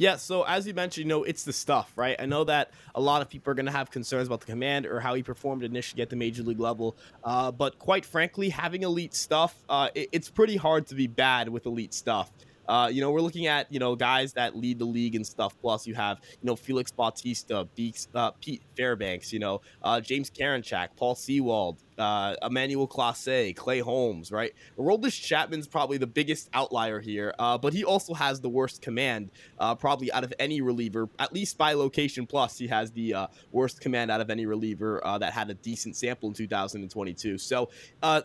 Yeah, 0.00 0.14
so 0.14 0.44
as 0.44 0.64
you 0.64 0.74
mentioned, 0.74 1.06
you 1.06 1.08
know, 1.08 1.24
it's 1.24 1.42
the 1.42 1.52
stuff, 1.52 1.92
right? 1.96 2.14
I 2.20 2.26
know 2.26 2.44
that 2.44 2.70
a 2.94 3.00
lot 3.00 3.20
of 3.20 3.28
people 3.28 3.50
are 3.50 3.54
going 3.54 3.66
to 3.66 3.72
have 3.72 3.90
concerns 3.90 4.28
about 4.28 4.38
the 4.38 4.46
command 4.46 4.86
or 4.86 5.00
how 5.00 5.14
he 5.14 5.24
performed 5.24 5.64
initially 5.64 6.02
at 6.02 6.08
the 6.08 6.14
major 6.14 6.44
league 6.44 6.60
level. 6.60 6.96
Uh, 7.24 7.50
but 7.50 7.80
quite 7.80 8.06
frankly, 8.06 8.50
having 8.50 8.84
elite 8.84 9.12
stuff, 9.12 9.56
uh, 9.68 9.88
it, 9.96 10.08
it's 10.12 10.30
pretty 10.30 10.56
hard 10.56 10.86
to 10.86 10.94
be 10.94 11.08
bad 11.08 11.48
with 11.48 11.66
elite 11.66 11.92
stuff. 11.92 12.30
Uh, 12.68 12.88
you 12.92 13.00
know, 13.00 13.10
we're 13.10 13.20
looking 13.20 13.46
at 13.46 13.70
you 13.72 13.78
know 13.78 13.96
guys 13.96 14.32
that 14.34 14.56
lead 14.56 14.78
the 14.78 14.84
league 14.84 15.14
and 15.14 15.26
stuff. 15.26 15.54
Plus, 15.60 15.86
you 15.86 15.94
have 15.94 16.20
you 16.22 16.46
know 16.46 16.56
Felix 16.56 16.90
Bautista, 16.90 17.66
uh, 18.14 18.30
Pete 18.40 18.62
Fairbanks, 18.76 19.32
you 19.32 19.38
know 19.38 19.60
uh, 19.82 20.00
James 20.00 20.30
Karinchak, 20.30 20.88
Paul 20.96 21.14
Sewald, 21.14 21.78
uh, 21.98 22.34
Emmanuel 22.42 22.86
Clase, 22.86 23.54
Clay 23.56 23.80
Holmes, 23.80 24.30
right? 24.30 24.52
Aroldis 24.78 25.20
Chapman's 25.20 25.66
probably 25.66 25.98
the 25.98 26.06
biggest 26.06 26.48
outlier 26.54 27.00
here, 27.00 27.34
uh, 27.38 27.58
but 27.58 27.72
he 27.72 27.84
also 27.84 28.14
has 28.14 28.40
the 28.40 28.48
worst 28.48 28.82
command, 28.82 29.30
uh, 29.58 29.74
probably 29.74 30.10
out 30.12 30.24
of 30.24 30.32
any 30.38 30.60
reliever, 30.60 31.08
at 31.18 31.32
least 31.32 31.58
by 31.58 31.72
location 31.72 32.26
plus. 32.26 32.58
He 32.58 32.66
has 32.68 32.90
the 32.92 33.14
uh, 33.14 33.26
worst 33.52 33.80
command 33.80 34.10
out 34.10 34.20
of 34.20 34.30
any 34.30 34.46
reliever 34.46 35.04
uh, 35.04 35.18
that 35.18 35.32
had 35.32 35.50
a 35.50 35.54
decent 35.54 35.96
sample 35.96 36.28
in 36.28 36.34
2022. 36.34 37.38
So, 37.38 37.70
uh, 38.02 38.22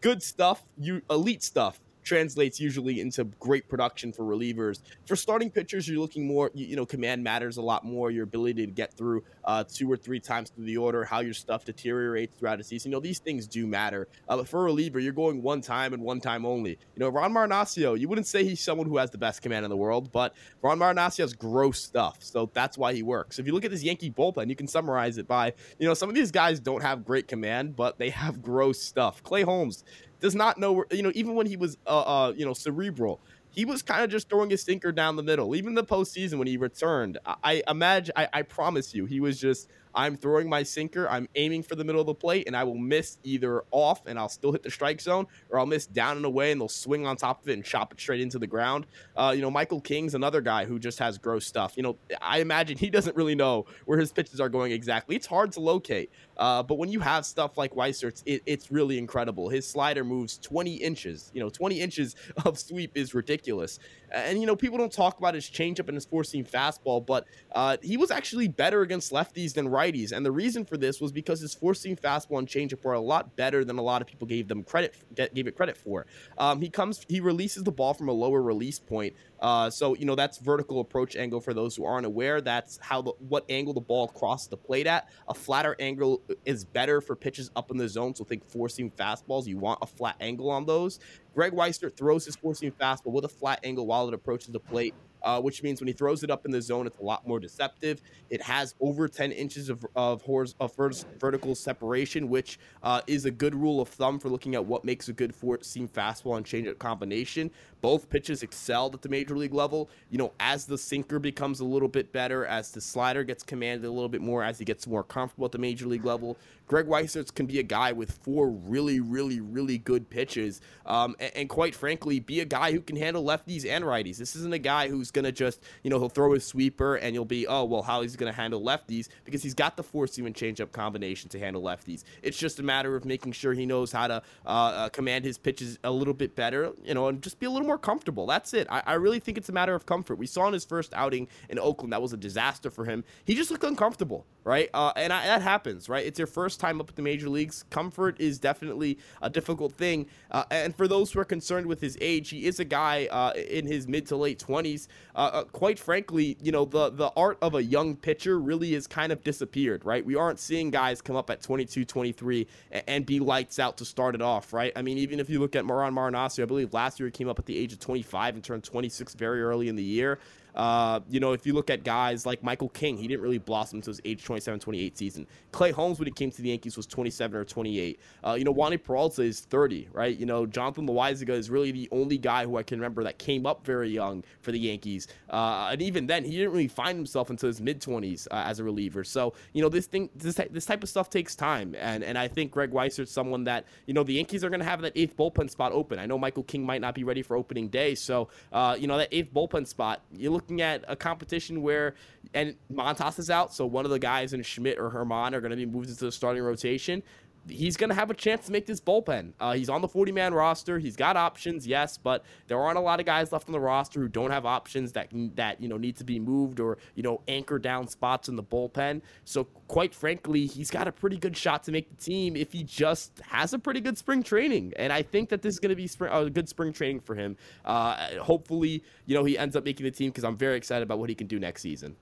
good 0.00 0.22
stuff, 0.22 0.64
you 0.78 1.02
elite 1.10 1.42
stuff 1.42 1.80
translates 2.06 2.60
usually 2.60 3.00
into 3.00 3.24
great 3.40 3.68
production 3.68 4.12
for 4.12 4.22
relievers. 4.22 4.80
For 5.06 5.16
starting 5.16 5.50
pitchers, 5.50 5.88
you're 5.88 5.98
looking 5.98 6.26
more, 6.26 6.50
you, 6.54 6.66
you 6.66 6.76
know, 6.76 6.86
command 6.86 7.22
matters 7.22 7.56
a 7.56 7.62
lot 7.62 7.84
more. 7.84 8.10
Your 8.10 8.24
ability 8.24 8.64
to 8.64 8.72
get 8.72 8.94
through 8.94 9.24
uh, 9.44 9.64
two 9.68 9.90
or 9.90 9.96
three 9.96 10.20
times 10.20 10.50
through 10.50 10.64
the 10.64 10.76
order, 10.76 11.04
how 11.04 11.20
your 11.20 11.34
stuff 11.34 11.64
deteriorates 11.64 12.38
throughout 12.38 12.60
a 12.60 12.64
season. 12.64 12.90
You 12.90 12.96
know, 12.96 13.00
these 13.00 13.18
things 13.18 13.46
do 13.46 13.66
matter. 13.66 14.08
Uh, 14.28 14.36
but 14.36 14.48
for 14.48 14.60
a 14.60 14.64
reliever, 14.64 15.00
you're 15.00 15.12
going 15.12 15.42
one 15.42 15.60
time 15.60 15.92
and 15.92 16.02
one 16.02 16.20
time 16.20 16.46
only. 16.46 16.70
You 16.70 17.00
know, 17.00 17.08
Ron 17.08 17.32
Marinaccio, 17.32 17.98
you 17.98 18.08
wouldn't 18.08 18.26
say 18.26 18.44
he's 18.44 18.60
someone 18.60 18.86
who 18.86 18.96
has 18.98 19.10
the 19.10 19.18
best 19.18 19.42
command 19.42 19.64
in 19.64 19.70
the 19.70 19.76
world, 19.76 20.12
but 20.12 20.34
Ron 20.62 20.78
Marinaccio 20.78 21.18
has 21.18 21.32
gross 21.34 21.80
stuff. 21.80 22.18
So 22.20 22.48
that's 22.54 22.78
why 22.78 22.94
he 22.94 23.02
works. 23.02 23.38
If 23.40 23.46
you 23.46 23.52
look 23.52 23.64
at 23.64 23.72
this 23.72 23.82
Yankee 23.82 24.10
bullpen, 24.10 24.48
you 24.48 24.56
can 24.56 24.68
summarize 24.68 25.18
it 25.18 25.26
by, 25.26 25.52
you 25.78 25.86
know, 25.86 25.94
some 25.94 26.08
of 26.08 26.14
these 26.14 26.30
guys 26.30 26.60
don't 26.60 26.82
have 26.82 27.04
great 27.04 27.26
command, 27.26 27.74
but 27.74 27.98
they 27.98 28.10
have 28.10 28.42
gross 28.42 28.80
stuff. 28.80 29.22
Clay 29.24 29.42
Holmes, 29.42 29.84
does 30.20 30.34
not 30.34 30.58
know 30.58 30.72
where, 30.72 30.86
you 30.90 31.02
know, 31.02 31.12
even 31.14 31.34
when 31.34 31.46
he 31.46 31.56
was, 31.56 31.76
uh, 31.86 32.00
uh 32.00 32.32
you 32.36 32.44
know, 32.44 32.54
cerebral, 32.54 33.20
he 33.50 33.64
was 33.64 33.82
kind 33.82 34.04
of 34.04 34.10
just 34.10 34.28
throwing 34.28 34.50
his 34.50 34.62
sinker 34.62 34.92
down 34.92 35.16
the 35.16 35.22
middle. 35.22 35.56
Even 35.56 35.74
the 35.74 35.84
postseason 35.84 36.38
when 36.38 36.46
he 36.46 36.56
returned, 36.56 37.18
I, 37.24 37.36
I 37.42 37.62
imagine, 37.70 38.12
I, 38.16 38.28
I 38.32 38.42
promise 38.42 38.94
you, 38.94 39.06
he 39.06 39.20
was 39.20 39.40
just 39.40 39.68
I'm 39.96 40.16
throwing 40.16 40.48
my 40.48 40.62
sinker, 40.62 41.08
I'm 41.08 41.26
aiming 41.34 41.62
for 41.62 41.74
the 41.74 41.82
middle 41.82 42.00
of 42.00 42.06
the 42.06 42.14
plate, 42.14 42.46
and 42.46 42.56
I 42.56 42.64
will 42.64 42.76
miss 42.76 43.18
either 43.24 43.64
off 43.70 44.06
and 44.06 44.18
I'll 44.18 44.28
still 44.28 44.52
hit 44.52 44.62
the 44.62 44.70
strike 44.70 45.00
zone, 45.00 45.26
or 45.50 45.58
I'll 45.58 45.66
miss 45.66 45.86
down 45.86 46.18
and 46.18 46.26
away 46.26 46.52
and 46.52 46.60
they'll 46.60 46.68
swing 46.68 47.06
on 47.06 47.16
top 47.16 47.42
of 47.42 47.48
it 47.48 47.54
and 47.54 47.64
chop 47.64 47.92
it 47.92 48.00
straight 48.00 48.20
into 48.20 48.38
the 48.38 48.46
ground. 48.46 48.86
Uh, 49.16 49.32
you 49.34 49.40
know, 49.40 49.50
Michael 49.50 49.80
King's 49.80 50.14
another 50.14 50.40
guy 50.42 50.66
who 50.66 50.78
just 50.78 50.98
has 50.98 51.16
gross 51.18 51.46
stuff. 51.46 51.72
You 51.76 51.82
know, 51.82 51.96
I 52.20 52.40
imagine 52.40 52.76
he 52.76 52.90
doesn't 52.96 53.16
really 53.16 53.34
know 53.34 53.66
where 53.86 53.98
his 53.98 54.12
pitches 54.12 54.40
are 54.40 54.48
going 54.50 54.72
exactly. 54.72 55.16
It's 55.16 55.26
hard 55.26 55.52
to 55.52 55.60
locate. 55.60 56.10
Uh, 56.36 56.62
but 56.62 56.76
when 56.76 56.90
you 56.90 57.00
have 57.00 57.24
stuff 57.24 57.56
like 57.56 57.74
Weissert, 57.74 58.22
it, 58.26 58.42
it's 58.44 58.70
really 58.70 58.98
incredible. 58.98 59.48
His 59.48 59.66
slider 59.66 60.04
moves 60.04 60.38
20 60.38 60.74
inches. 60.74 61.30
You 61.32 61.40
know, 61.40 61.48
20 61.48 61.80
inches 61.80 62.16
of 62.44 62.58
sweep 62.58 62.92
is 62.94 63.14
ridiculous. 63.14 63.78
And, 64.16 64.40
you 64.40 64.46
know, 64.46 64.56
people 64.56 64.78
don't 64.78 64.92
talk 64.92 65.18
about 65.18 65.34
his 65.34 65.44
changeup 65.44 65.88
and 65.88 65.94
his 65.94 66.06
four 66.06 66.24
seam 66.24 66.44
fastball, 66.44 67.04
but 67.04 67.26
uh, 67.52 67.76
he 67.82 67.96
was 67.96 68.10
actually 68.10 68.48
better 68.48 68.82
against 68.82 69.12
lefties 69.12 69.54
than 69.54 69.68
righties. 69.68 70.12
And 70.12 70.24
the 70.24 70.32
reason 70.32 70.64
for 70.64 70.76
this 70.76 71.00
was 71.00 71.12
because 71.12 71.40
his 71.40 71.54
four 71.54 71.74
seam 71.74 71.96
fastball 71.96 72.38
and 72.38 72.48
changeup 72.48 72.82
were 72.82 72.94
a 72.94 73.00
lot 73.00 73.36
better 73.36 73.64
than 73.64 73.78
a 73.78 73.82
lot 73.82 74.00
of 74.00 74.08
people 74.08 74.26
gave 74.26 74.48
them 74.48 74.62
credit 74.62 74.94
gave 75.34 75.46
it 75.46 75.56
credit 75.56 75.76
for. 75.76 76.06
Um, 76.38 76.60
he 76.60 76.68
comes, 76.68 77.04
he 77.08 77.20
releases 77.20 77.64
the 77.64 77.72
ball 77.72 77.94
from 77.94 78.08
a 78.08 78.12
lower 78.12 78.42
release 78.42 78.78
point. 78.78 79.14
Uh, 79.40 79.68
so 79.68 79.94
you 79.94 80.06
know 80.06 80.14
that's 80.14 80.38
vertical 80.38 80.80
approach 80.80 81.14
angle 81.14 81.40
for 81.40 81.52
those 81.52 81.76
who 81.76 81.84
aren't 81.84 82.06
aware. 82.06 82.40
That's 82.40 82.78
how 82.80 83.02
the 83.02 83.12
what 83.28 83.44
angle 83.48 83.74
the 83.74 83.80
ball 83.80 84.08
crosses 84.08 84.48
the 84.48 84.56
plate 84.56 84.86
at. 84.86 85.08
A 85.28 85.34
flatter 85.34 85.76
angle 85.78 86.22
is 86.44 86.64
better 86.64 87.00
for 87.00 87.14
pitches 87.14 87.50
up 87.54 87.70
in 87.70 87.76
the 87.76 87.88
zone. 87.88 88.14
So 88.14 88.24
think 88.24 88.48
four 88.48 88.68
seam 88.68 88.90
fastballs. 88.90 89.46
You 89.46 89.58
want 89.58 89.80
a 89.82 89.86
flat 89.86 90.16
angle 90.20 90.50
on 90.50 90.64
those. 90.64 91.00
Greg 91.36 91.52
Weissert 91.52 91.98
throws 91.98 92.24
his 92.24 92.34
four 92.34 92.54
seam 92.54 92.72
fastball 92.72 93.12
with 93.12 93.26
a 93.26 93.28
flat 93.28 93.60
angle 93.62 93.86
while 93.86 94.08
it 94.08 94.14
approaches 94.14 94.48
the 94.48 94.58
plate. 94.58 94.94
Uh, 95.26 95.40
which 95.40 95.62
means 95.62 95.80
when 95.80 95.88
he 95.88 95.92
throws 95.92 96.22
it 96.22 96.30
up 96.30 96.46
in 96.46 96.52
the 96.52 96.62
zone, 96.62 96.86
it's 96.86 96.98
a 96.98 97.02
lot 97.02 97.26
more 97.26 97.40
deceptive. 97.40 98.00
It 98.30 98.40
has 98.40 98.74
over 98.80 99.08
10 99.08 99.32
inches 99.32 99.68
of 99.68 99.84
of, 99.96 100.22
of 100.60 100.76
vertical 101.18 101.54
separation, 101.54 102.28
which 102.28 102.58
uh, 102.82 103.00
is 103.06 103.24
a 103.24 103.30
good 103.30 103.54
rule 103.54 103.80
of 103.80 103.88
thumb 103.88 104.18
for 104.18 104.28
looking 104.28 104.54
at 104.54 104.64
what 104.64 104.84
makes 104.84 105.08
a 105.08 105.12
good 105.12 105.34
four 105.34 105.58
seam 105.62 105.88
fastball 105.88 106.36
and 106.36 106.46
changeup 106.46 106.78
combination. 106.78 107.50
Both 107.80 108.08
pitches 108.08 108.42
excelled 108.42 108.94
at 108.94 109.02
the 109.02 109.08
major 109.08 109.36
league 109.36 109.52
level. 109.52 109.90
You 110.10 110.18
know, 110.18 110.32
as 110.40 110.64
the 110.64 110.78
sinker 110.78 111.18
becomes 111.18 111.60
a 111.60 111.64
little 111.64 111.88
bit 111.88 112.12
better, 112.12 112.46
as 112.46 112.70
the 112.70 112.80
slider 112.80 113.24
gets 113.24 113.42
commanded 113.42 113.86
a 113.86 113.90
little 113.90 114.08
bit 114.08 114.22
more, 114.22 114.42
as 114.42 114.58
he 114.58 114.64
gets 114.64 114.86
more 114.86 115.02
comfortable 115.02 115.46
at 115.46 115.52
the 115.52 115.58
major 115.58 115.86
league 115.86 116.04
level, 116.04 116.36
Greg 116.66 116.86
Weissert 116.86 117.32
can 117.34 117.46
be 117.46 117.60
a 117.60 117.62
guy 117.62 117.92
with 117.92 118.10
four 118.22 118.50
really, 118.50 118.98
really, 118.98 119.40
really 119.40 119.78
good 119.78 120.10
pitches, 120.10 120.60
um, 120.84 121.14
and, 121.20 121.36
and, 121.36 121.48
quite 121.48 121.74
frankly, 121.74 122.18
be 122.18 122.40
a 122.40 122.44
guy 122.44 122.72
who 122.72 122.80
can 122.80 122.96
handle 122.96 123.24
lefties 123.24 123.68
and 123.68 123.84
righties. 123.84 124.16
This 124.16 124.34
isn't 124.34 124.52
a 124.52 124.58
guy 124.58 124.88
who's 124.88 125.10
gonna 125.16 125.32
just, 125.32 125.62
you 125.82 125.90
know, 125.90 125.98
he'll 125.98 126.08
throw 126.08 126.32
his 126.32 126.44
sweeper 126.44 126.94
and 126.94 127.14
you'll 127.14 127.24
be, 127.24 127.46
oh 127.46 127.64
well, 127.64 127.82
how 127.82 128.02
he's 128.02 128.14
gonna 128.14 128.32
handle 128.32 128.60
lefties 128.60 129.08
because 129.24 129.42
he's 129.42 129.54
got 129.54 129.76
the 129.76 129.82
four 129.82 130.06
seam 130.06 130.26
and 130.26 130.34
changeup 130.34 130.70
combination 130.70 131.28
to 131.30 131.38
handle 131.40 131.62
lefties. 131.62 132.04
It's 132.22 132.38
just 132.38 132.60
a 132.60 132.62
matter 132.62 132.94
of 132.94 133.04
making 133.04 133.32
sure 133.32 133.52
he 133.52 133.66
knows 133.66 133.90
how 133.90 134.06
to 134.06 134.22
uh, 134.44 134.48
uh, 134.48 134.88
command 134.90 135.24
his 135.24 135.38
pitches 135.38 135.78
a 135.82 135.90
little 135.90 136.14
bit 136.14 136.36
better, 136.36 136.72
you 136.84 136.94
know, 136.94 137.08
and 137.08 137.20
just 137.22 137.40
be 137.40 137.46
a 137.46 137.50
little 137.50 137.66
more 137.66 137.78
comfortable. 137.78 138.26
That's 138.26 138.54
it. 138.54 138.68
I, 138.70 138.82
I 138.86 138.94
really 138.94 139.18
think 139.18 139.38
it's 139.38 139.48
a 139.48 139.52
matter 139.52 139.74
of 139.74 139.86
comfort. 139.86 140.16
We 140.16 140.26
saw 140.26 140.46
in 140.46 140.52
his 140.52 140.64
first 140.64 140.92
outing 140.94 141.28
in 141.48 141.58
Oakland 141.58 141.92
that 141.92 142.02
was 142.02 142.12
a 142.12 142.16
disaster 142.16 142.70
for 142.70 142.84
him. 142.84 143.02
He 143.24 143.34
just 143.34 143.50
looked 143.50 143.64
uncomfortable, 143.64 144.26
right? 144.46 144.70
Uh, 144.72 144.92
and 144.94 145.12
I, 145.12 145.26
that 145.26 145.42
happens, 145.42 145.88
right? 145.88 146.06
It's 146.06 146.20
your 146.20 146.28
first 146.28 146.60
time 146.60 146.80
up 146.80 146.88
at 146.88 146.94
the 146.94 147.02
major 147.02 147.28
leagues. 147.28 147.64
Comfort 147.68 148.20
is 148.20 148.38
definitely 148.38 148.96
a 149.20 149.28
difficult 149.28 149.72
thing. 149.72 150.06
Uh, 150.30 150.44
and 150.52 150.74
for 150.74 150.86
those 150.86 151.10
who 151.10 151.18
are 151.18 151.24
concerned 151.24 151.66
with 151.66 151.80
his 151.80 151.98
age, 152.00 152.30
he 152.30 152.46
is 152.46 152.60
a 152.60 152.64
guy 152.64 153.06
uh, 153.10 153.32
in 153.32 153.66
his 153.66 153.88
mid 153.88 154.06
to 154.06 154.16
late 154.16 154.38
20s. 154.38 154.86
Uh, 155.16 155.18
uh, 155.18 155.44
quite 155.44 155.80
frankly, 155.80 156.36
you 156.40 156.52
know, 156.52 156.64
the, 156.64 156.90
the 156.90 157.08
art 157.16 157.38
of 157.42 157.56
a 157.56 157.62
young 157.62 157.96
pitcher 157.96 158.38
really 158.38 158.72
has 158.74 158.86
kind 158.86 159.10
of 159.10 159.24
disappeared, 159.24 159.84
right? 159.84 160.06
We 160.06 160.14
aren't 160.14 160.38
seeing 160.38 160.70
guys 160.70 161.02
come 161.02 161.16
up 161.16 161.28
at 161.28 161.42
22, 161.42 161.84
23 161.84 162.46
and, 162.70 162.82
and 162.86 163.06
be 163.06 163.18
lights 163.18 163.58
out 163.58 163.76
to 163.78 163.84
start 163.84 164.14
it 164.14 164.22
off, 164.22 164.52
right? 164.52 164.70
I 164.76 164.82
mean, 164.82 164.98
even 164.98 165.18
if 165.18 165.28
you 165.28 165.40
look 165.40 165.56
at 165.56 165.64
Moran 165.64 165.92
Marinaccio, 165.92 166.44
I 166.44 166.46
believe 166.46 166.72
last 166.72 167.00
year 167.00 167.08
he 167.08 167.10
came 167.10 167.28
up 167.28 167.40
at 167.40 167.46
the 167.46 167.58
age 167.58 167.72
of 167.72 167.80
25 167.80 168.36
and 168.36 168.44
turned 168.44 168.62
26 168.62 169.14
very 169.14 169.42
early 169.42 169.66
in 169.66 169.74
the 169.74 169.82
year. 169.82 170.20
Uh, 170.56 171.00
you 171.08 171.20
know, 171.20 171.32
if 171.32 171.46
you 171.46 171.52
look 171.52 171.70
at 171.70 171.84
guys 171.84 172.24
like 172.24 172.42
Michael 172.42 172.70
King, 172.70 172.96
he 172.96 173.06
didn't 173.06 173.22
really 173.22 173.38
blossom 173.38 173.78
until 173.78 173.92
his 173.92 174.00
age 174.04 174.24
27, 174.24 174.58
28 174.60 174.96
season. 174.96 175.26
Clay 175.52 175.70
Holmes, 175.70 175.98
when 175.98 176.06
he 176.06 176.12
came 176.12 176.30
to 176.30 176.42
the 176.42 176.48
Yankees, 176.48 176.76
was 176.76 176.86
27 176.86 177.38
or 177.38 177.44
28. 177.44 178.00
Uh, 178.24 178.34
you 178.34 178.44
know, 178.44 178.54
Wandy 178.54 178.82
Peralta 178.82 179.22
is 179.22 179.40
30, 179.40 179.88
right? 179.92 180.16
You 180.16 180.26
know, 180.26 180.46
Jonathan 180.46 180.86
Loaisiga 180.86 181.30
is 181.30 181.50
really 181.50 181.72
the 181.72 181.88
only 181.92 182.18
guy 182.18 182.44
who 182.44 182.56
I 182.56 182.62
can 182.62 182.78
remember 182.78 183.04
that 183.04 183.18
came 183.18 183.46
up 183.46 183.64
very 183.64 183.90
young 183.90 184.24
for 184.40 184.52
the 184.52 184.58
Yankees. 184.58 185.08
Uh, 185.30 185.68
and 185.72 185.82
even 185.82 186.06
then, 186.06 186.24
he 186.24 186.32
didn't 186.32 186.52
really 186.52 186.68
find 186.68 186.96
himself 186.96 187.30
until 187.30 187.48
his 187.48 187.60
mid 187.60 187.80
20s 187.80 188.26
uh, 188.30 188.44
as 188.46 188.58
a 188.58 188.64
reliever. 188.64 189.04
So, 189.04 189.34
you 189.52 189.62
know, 189.62 189.68
this 189.68 189.86
thing, 189.86 190.08
this, 190.16 190.40
this 190.50 190.64
type 190.64 190.82
of 190.82 190.88
stuff 190.88 191.10
takes 191.10 191.36
time. 191.36 191.74
And, 191.78 192.02
and 192.02 192.16
I 192.16 192.28
think 192.28 192.50
Greg 192.50 192.70
Weissert 192.70 193.00
is 193.00 193.10
someone 193.10 193.44
that, 193.44 193.66
you 193.86 193.94
know, 193.94 194.02
the 194.02 194.14
Yankees 194.14 194.42
are 194.42 194.50
going 194.50 194.60
to 194.60 194.66
have 194.66 194.80
that 194.82 194.92
eighth 194.96 195.16
bullpen 195.16 195.50
spot 195.50 195.72
open. 195.72 195.98
I 195.98 196.06
know 196.06 196.18
Michael 196.18 196.44
King 196.44 196.64
might 196.64 196.80
not 196.80 196.94
be 196.94 197.04
ready 197.04 197.22
for 197.22 197.36
opening 197.36 197.68
day. 197.68 197.94
So, 197.94 198.28
uh, 198.52 198.76
you 198.78 198.86
know, 198.86 198.96
that 198.96 199.08
eighth 199.12 199.32
bullpen 199.32 199.66
spot, 199.66 200.02
you 200.12 200.30
look 200.30 200.45
looking 200.46 200.62
at 200.62 200.84
a 200.86 200.94
competition 200.94 201.60
where 201.60 201.94
and 202.32 202.54
Montas 202.72 203.18
is 203.18 203.30
out, 203.30 203.52
so 203.52 203.66
one 203.66 203.84
of 203.84 203.90
the 203.90 203.98
guys 203.98 204.32
in 204.32 204.42
Schmidt 204.42 204.78
or 204.78 204.90
Germán 204.90 205.32
are 205.32 205.40
going 205.40 205.50
to 205.50 205.56
be 205.56 205.66
moved 205.66 205.88
into 205.90 206.04
the 206.04 206.12
starting 206.12 206.42
rotation 206.42 207.02
he's 207.48 207.76
going 207.76 207.90
to 207.90 207.94
have 207.94 208.10
a 208.10 208.14
chance 208.14 208.46
to 208.46 208.52
make 208.52 208.66
this 208.66 208.80
bullpen. 208.80 209.32
Uh, 209.40 209.52
he's 209.52 209.68
on 209.68 209.80
the 209.80 209.88
40 209.88 210.12
man 210.12 210.34
roster. 210.34 210.78
He's 210.78 210.96
got 210.96 211.16
options, 211.16 211.66
yes, 211.66 211.98
but 211.98 212.24
there 212.46 212.58
aren't 212.58 212.78
a 212.78 212.80
lot 212.80 213.00
of 213.00 213.06
guys 213.06 213.32
left 213.32 213.48
on 213.48 213.52
the 213.52 213.60
roster 213.60 214.00
who 214.00 214.08
don't 214.08 214.30
have 214.30 214.46
options 214.46 214.92
that 214.92 215.08
that 215.36 215.60
you 215.60 215.68
know 215.68 215.76
need 215.76 215.96
to 215.96 216.04
be 216.04 216.18
moved 216.18 216.60
or 216.60 216.78
you 216.94 217.02
know 217.02 217.20
anchor 217.28 217.58
down 217.58 217.88
spots 217.88 218.28
in 218.28 218.36
the 218.36 218.42
bullpen. 218.42 219.02
So 219.24 219.44
quite 219.68 219.94
frankly, 219.94 220.46
he's 220.46 220.70
got 220.70 220.88
a 220.88 220.92
pretty 220.92 221.16
good 221.16 221.36
shot 221.36 221.64
to 221.64 221.72
make 221.72 221.88
the 221.88 221.96
team 221.96 222.36
if 222.36 222.52
he 222.52 222.62
just 222.62 223.20
has 223.20 223.52
a 223.52 223.58
pretty 223.58 223.80
good 223.80 223.98
spring 223.98 224.22
training. 224.22 224.72
And 224.76 224.92
I 224.92 225.02
think 225.02 225.28
that 225.30 225.42
this 225.42 225.54
is 225.54 225.60
going 225.60 225.70
to 225.70 225.76
be 225.76 225.86
spring, 225.86 226.12
a 226.12 226.28
good 226.30 226.48
spring 226.48 226.72
training 226.72 227.00
for 227.00 227.14
him. 227.14 227.36
Uh, 227.64 228.16
hopefully, 228.20 228.82
you 229.06 229.14
know 229.14 229.24
he 229.24 229.38
ends 229.38 229.56
up 229.56 229.64
making 229.64 229.84
the 229.84 229.90
team 229.90 230.10
because 230.10 230.24
I'm 230.24 230.36
very 230.36 230.56
excited 230.56 230.82
about 230.82 230.98
what 230.98 231.08
he 231.08 231.14
can 231.14 231.26
do 231.26 231.38
next 231.38 231.62
season. 231.62 231.96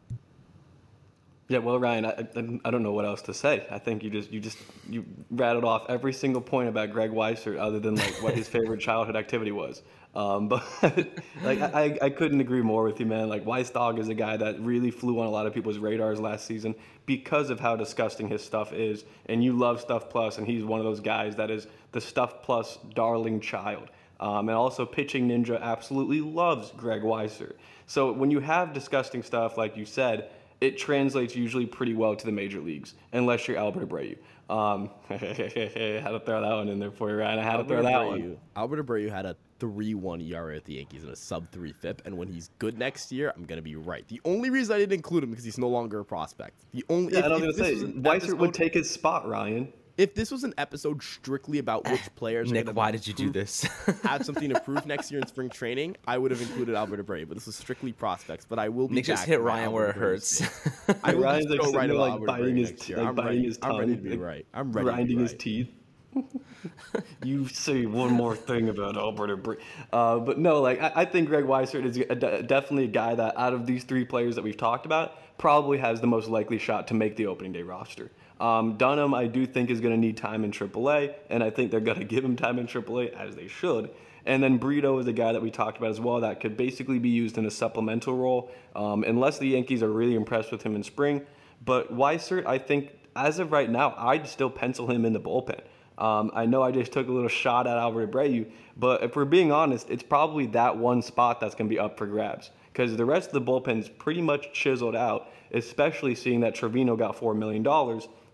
Yeah, 1.47 1.59
well, 1.59 1.79
Ryan, 1.79 2.07
I, 2.07 2.27
I 2.65 2.71
don't 2.71 2.83
know 2.83 2.93
what 2.93 3.05
else 3.05 3.21
to 3.23 3.35
say. 3.35 3.67
I 3.71 3.79
think 3.79 4.03
you 4.03 4.09
just 4.09 4.33
you 4.33 4.41
just 4.41 4.57
you 4.89 5.05
rattled 5.31 5.65
off 5.65 5.85
every 5.91 6.13
single 6.15 6.41
point 6.41 6.71
about 6.71 6.91
Greg 6.91 7.11
Weissert, 7.11 7.59
other 7.59 7.79
than 7.79 7.97
like 7.97 8.23
what 8.23 8.35
his 8.35 8.49
favorite 8.49 8.81
childhood 8.81 9.15
activity 9.15 9.53
was. 9.53 9.83
Um, 10.15 10.49
but 10.49 10.65
like 11.43 11.61
I, 11.61 11.99
I 12.01 12.09
couldn't 12.09 12.41
agree 12.41 12.63
more 12.63 12.83
with 12.85 12.99
you, 12.99 13.05
man. 13.05 13.29
Like 13.29 13.45
Weissdog 13.45 13.99
is 13.99 14.09
a 14.09 14.15
guy 14.15 14.39
that 14.39 14.59
really 14.61 14.91
flew 14.91 15.21
on 15.21 15.27
a 15.27 15.31
lot 15.31 15.47
of 15.47 15.53
people's 15.53 15.77
radars 15.77 16.19
last 16.19 16.47
season 16.47 16.75
because 17.05 17.51
of 17.51 17.61
how 17.61 17.77
disgusting 17.77 18.27
his 18.27 18.43
stuff 18.43 18.73
is. 18.73 19.05
And 19.27 19.45
you 19.45 19.53
love 19.53 19.83
Stuff 19.83 20.09
Plus, 20.09 20.39
and 20.39 20.47
he's 20.47 20.65
one 20.65 20.81
of 20.81 20.87
those 20.87 21.01
guys 21.01 21.37
that 21.37 21.51
is 21.51 21.67
the 21.93 22.01
Stuff 22.01 22.43
Plus 22.43 22.79
darling 22.95 23.41
child. 23.41 23.91
Um, 24.19 24.49
and 24.49 24.57
also, 24.57 24.87
Pitching 24.87 25.29
Ninja 25.29 25.61
absolutely 25.61 26.23
loves 26.23 26.71
Greg 26.71 27.03
Weissert. 27.03 27.57
So 27.87 28.13
when 28.13 28.31
you 28.31 28.41
have 28.41 28.73
disgusting 28.73 29.23
stuff, 29.23 29.59
like 29.59 29.77
you 29.77 29.85
said 29.85 30.31
it 30.65 30.79
translates 30.79 31.37
usually 31.37 31.67
pretty 31.67 31.95
well 31.95 32.17
to 32.17 32.27
the 32.27 32.33
major 32.33 32.61
leagues, 32.61 32.95
unless 33.13 33.47
you're 33.47 33.59
Albert 33.59 33.89
Abreu. 33.89 34.17
Um, 34.49 34.91
had 35.09 35.19
to 35.19 36.23
throw 36.25 36.41
that 36.41 36.55
one 36.55 36.69
in 36.69 36.79
there 36.79 36.91
for 36.91 37.11
you, 37.11 37.17
Ryan. 37.17 37.39
I 37.39 37.43
had 37.43 37.53
Albert 37.57 37.63
to 37.63 37.69
throw 37.69 37.83
that 37.83 37.93
Abreu, 37.93 38.09
one. 38.09 38.39
Albert 38.57 38.87
Abreu 38.87 39.11
had 39.11 39.27
a 39.27 39.37
3-1 39.61 40.31
ERA 40.31 40.57
at 40.57 40.65
the 40.65 40.75
Yankees 40.75 41.03
and 41.03 41.13
a 41.13 41.17
sub 41.17 41.51
3 41.51 41.73
FIP, 41.73 42.03
and 42.07 42.17
when 42.17 42.29
he's 42.29 42.51
good 42.59 42.79
next 42.79 43.13
year, 43.13 43.33
I'm 43.37 43.45
gonna 43.45 43.63
be 43.63 43.77
right. 43.77 44.07
The 44.09 44.21
only 44.25 44.51
reason 44.51 44.75
I 44.75 44.79
didn't 44.79 44.95
include 44.95 45.25
him 45.25 45.31
because 45.31 45.45
he's 45.45 45.59
no 45.59 45.69
longer 45.69 46.01
a 46.01 46.05
prospect. 46.05 46.65
The 46.73 46.85
only 46.89 47.13
yeah, 47.13 47.21
if, 47.21 47.25
I 47.27 47.29
was 47.29 47.41
gonna 47.41 47.53
say 47.55 47.75
Weissert 47.75 48.39
would 48.39 48.55
take 48.55 48.75
his 48.75 48.91
spot, 48.91 49.29
Ryan 49.29 49.73
if 49.97 50.15
this 50.15 50.31
was 50.31 50.45
an 50.45 50.55
episode 50.59 51.03
strictly 51.03 51.59
about 51.59 51.89
which 51.89 52.03
players, 52.17 52.51
Nick, 52.51 52.69
why 52.75 52.91
did 52.91 53.07
you 53.07 53.15
do 53.15 53.31
this? 53.31 53.63
have 54.03 54.25
something 54.25 54.53
to 54.53 54.61
prove 54.61 54.87
next 54.87 55.11
year 55.11 55.21
in 55.21 55.27
spring 55.27 55.49
training, 55.49 55.97
I 56.07 56.19
would 56.19 56.31
have 56.31 56.41
included 56.41 56.75
Albert 56.75 57.05
Abreu, 57.05 57.29
but 57.29 57.37
this 57.37 57.47
was 57.47 57.57
strictly 57.57 57.93
prospects. 57.93 58.45
But 58.49 58.59
I 58.59 58.69
will 58.69 58.89
be. 58.89 58.97
Nick 58.97 59.05
just 59.05 59.27
hit 59.27 59.41
Ryan 59.41 59.73
where 59.73 59.89
it 59.89 59.97
hurts. 59.97 60.43
I 61.05 61.15
will 61.15 61.23
Ryan's 61.23 61.47
like, 61.47 61.75
right 61.75 61.91
like 61.91 62.25
biting 62.27 62.57
his, 62.57 62.89
like 62.89 62.99
I'm 62.99 63.15
biting 63.15 63.31
ready, 63.31 63.45
his 63.45 63.59
tongue, 63.59 63.71
I'm 63.71 63.79
ready 63.79 63.97
to 63.97 64.03
be 64.03 64.17
right. 64.17 64.47
I'm 64.53 64.73
ready. 64.73 64.85
Grinding 64.85 65.19
his 65.21 65.35
teeth. 65.35 65.71
you 67.25 67.49
say 67.49 67.87
one 67.87 68.13
more 68.13 68.37
thing 68.37 68.69
about 68.69 68.97
Albert 68.97 69.31
Abreu, 69.31 69.59
uh, 69.93 70.19
but 70.19 70.39
no, 70.39 70.61
like 70.61 70.81
I, 70.81 70.93
I 70.97 71.05
think 71.05 71.29
Greg 71.29 71.45
Weissert 71.45 71.85
is 71.85 71.97
a, 71.97 72.43
definitely 72.43 72.85
a 72.85 72.89
guy 72.89 73.17
that 73.17 73.37
out 73.37 73.53
of 73.53 73.67
these 73.67 73.83
three 73.83 74.05
players 74.05 74.37
that 74.37 74.45
we've 74.45 74.57
talked 74.57 74.87
about, 74.87 75.19
probably 75.39 75.79
has 75.79 76.01
the 76.01 76.07
most 76.07 76.29
likely 76.29 76.59
shot 76.59 76.87
to 76.89 76.95
make 76.95 77.17
the 77.17 77.27
opening 77.27 77.53
day 77.53 77.63
roster. 77.63 78.11
Um, 78.41 78.77
Dunham, 78.77 79.15
I 79.15 79.27
do 79.27 79.47
think, 79.47 79.71
is 79.71 79.81
going 79.81 79.95
to 79.95 80.01
need 80.01 80.17
time 80.17 80.45
in 80.45 80.51
AAA, 80.51 81.15
and 81.31 81.43
I 81.43 81.51
think 81.51 81.71
they're 81.71 81.81
going 81.81 81.99
to 82.01 82.05
give 82.05 82.25
him 82.25 82.37
time 82.37 82.59
in 82.59 82.67
AAA 82.67 83.13
as 83.15 83.37
they 83.37 83.49
should. 83.49 83.91
And 84.27 84.43
then 84.43 84.57
Brito 84.57 84.99
is 84.99 85.07
a 85.07 85.13
guy 85.13 85.33
that 85.33 85.43
we 85.43 85.51
talked 85.51 85.77
about 85.77 85.91
as 85.91 86.01
well 86.01 86.21
that 86.21 86.41
could 86.41 86.57
basically 86.57 86.99
be 86.99 87.11
used 87.11 87.37
in 87.37 87.45
a 87.45 87.51
supplemental 87.51 88.17
role, 88.17 88.51
um, 88.75 89.05
unless 89.05 89.39
the 89.39 89.49
Yankees 89.49 89.83
are 89.83 89.93
really 89.93 90.15
impressed 90.15 90.51
with 90.51 90.63
him 90.63 90.75
in 90.75 90.83
spring. 90.83 91.27
But 91.65 91.95
Weissert, 91.95 92.47
I 92.47 92.59
think, 92.59 92.93
as 93.15 93.39
of 93.39 93.53
right 93.53 93.71
now, 93.71 93.95
I'd 93.97 94.27
still 94.27 94.51
pencil 94.51 94.91
him 94.91 95.05
in 95.05 95.13
the 95.13 95.21
bullpen. 95.21 95.61
Um, 95.97 96.33
I 96.35 96.47
know 96.47 96.63
I 96.63 96.73
just 96.73 96.93
took 96.93 97.07
a 97.07 97.13
little 97.13 97.29
shot 97.29 97.67
at 97.67 97.77
Albert 97.77 98.11
Abreu, 98.11 98.51
but 98.77 99.05
if 99.05 99.15
we're 99.15 99.25
being 99.25 99.53
honest, 99.53 99.91
it's 99.91 100.03
probably 100.03 100.47
that 100.47 100.77
one 100.77 101.03
spot 101.03 101.39
that's 101.39 101.55
going 101.55 101.69
to 101.69 101.75
be 101.75 101.79
up 101.79 101.97
for 101.97 102.07
grabs 102.07 102.51
because 102.73 102.97
the 102.97 103.05
rest 103.05 103.29
of 103.29 103.35
the 103.35 103.53
bullpen's 103.53 103.89
pretty 103.89 104.21
much 104.21 104.53
chiseled 104.53 104.97
out, 104.97 105.29
especially 105.53 106.17
seeing 106.17 106.41
that 106.41 106.57
Trivino 106.57 106.99
got 106.99 107.17
$4 107.17 107.37
million 107.37 107.63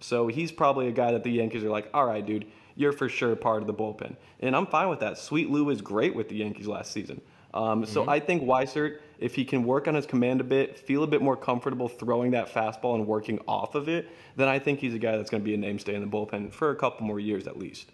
so 0.01 0.27
he's 0.27 0.51
probably 0.51 0.89
a 0.89 0.93
guy 0.93 1.13
that 1.13 1.23
the 1.23 1.31
Yankees 1.31 1.63
are 1.63 1.71
like, 1.71 1.89
all 1.95 2.07
right, 2.07 2.25
dude, 2.25 2.47
you're 2.75 2.93
for 2.93 3.09
sure 3.09 3.37
part 3.37 3.61
of 3.61 3.67
the 3.67 3.75
bullpen. 3.75 4.17
And 4.41 4.57
I'm 4.57 4.67
fine 4.67 4.89
with 4.89 5.01
that. 5.01 5.19
Sweet 5.19 5.51
Lou 5.51 5.71
is 5.71 5.81
great 5.83 6.15
with 6.15 6.29
the 6.29 6.37
Yankees 6.37 6.67
last 6.67 6.93
season. 6.93 7.21
Um, 7.53 7.85
so 7.85 8.03
mm-hmm. 8.03 8.11
I 8.11 8.21
think 8.21 8.43
Weissert, 8.43 9.01
if 9.19 9.35
he 9.35 9.45
can 9.45 9.65
work 9.65 9.89
on 9.89 9.95
his 9.95 10.07
command 10.07 10.41
a 10.41 10.45
bit, 10.45 10.79
feel 10.79 11.03
a 11.03 11.07
bit 11.07 11.21
more 11.21 11.37
comfortable 11.37 11.89
throwing 11.89 12.31
that 12.31 12.53
fastball 12.53 12.95
and 12.95 13.07
working 13.07 13.41
off 13.47 13.75
of 13.75 13.89
it, 13.89 14.09
then 14.37 14.49
I 14.49 14.59
think 14.59 14.79
he's 14.79 14.95
a 14.95 14.99
guy 14.99 15.17
that's 15.17 15.31
going 15.31 15.43
to 15.43 15.45
be 15.45 15.55
a 15.55 15.59
namestay 15.59 15.95
in 15.95 16.01
the 16.01 16.07
bullpen 16.07 16.53
for 16.53 16.71
a 16.71 16.77
couple 16.77 17.07
more 17.07 17.21
years 17.21 17.47
at 17.47 17.59
least. 17.59 17.91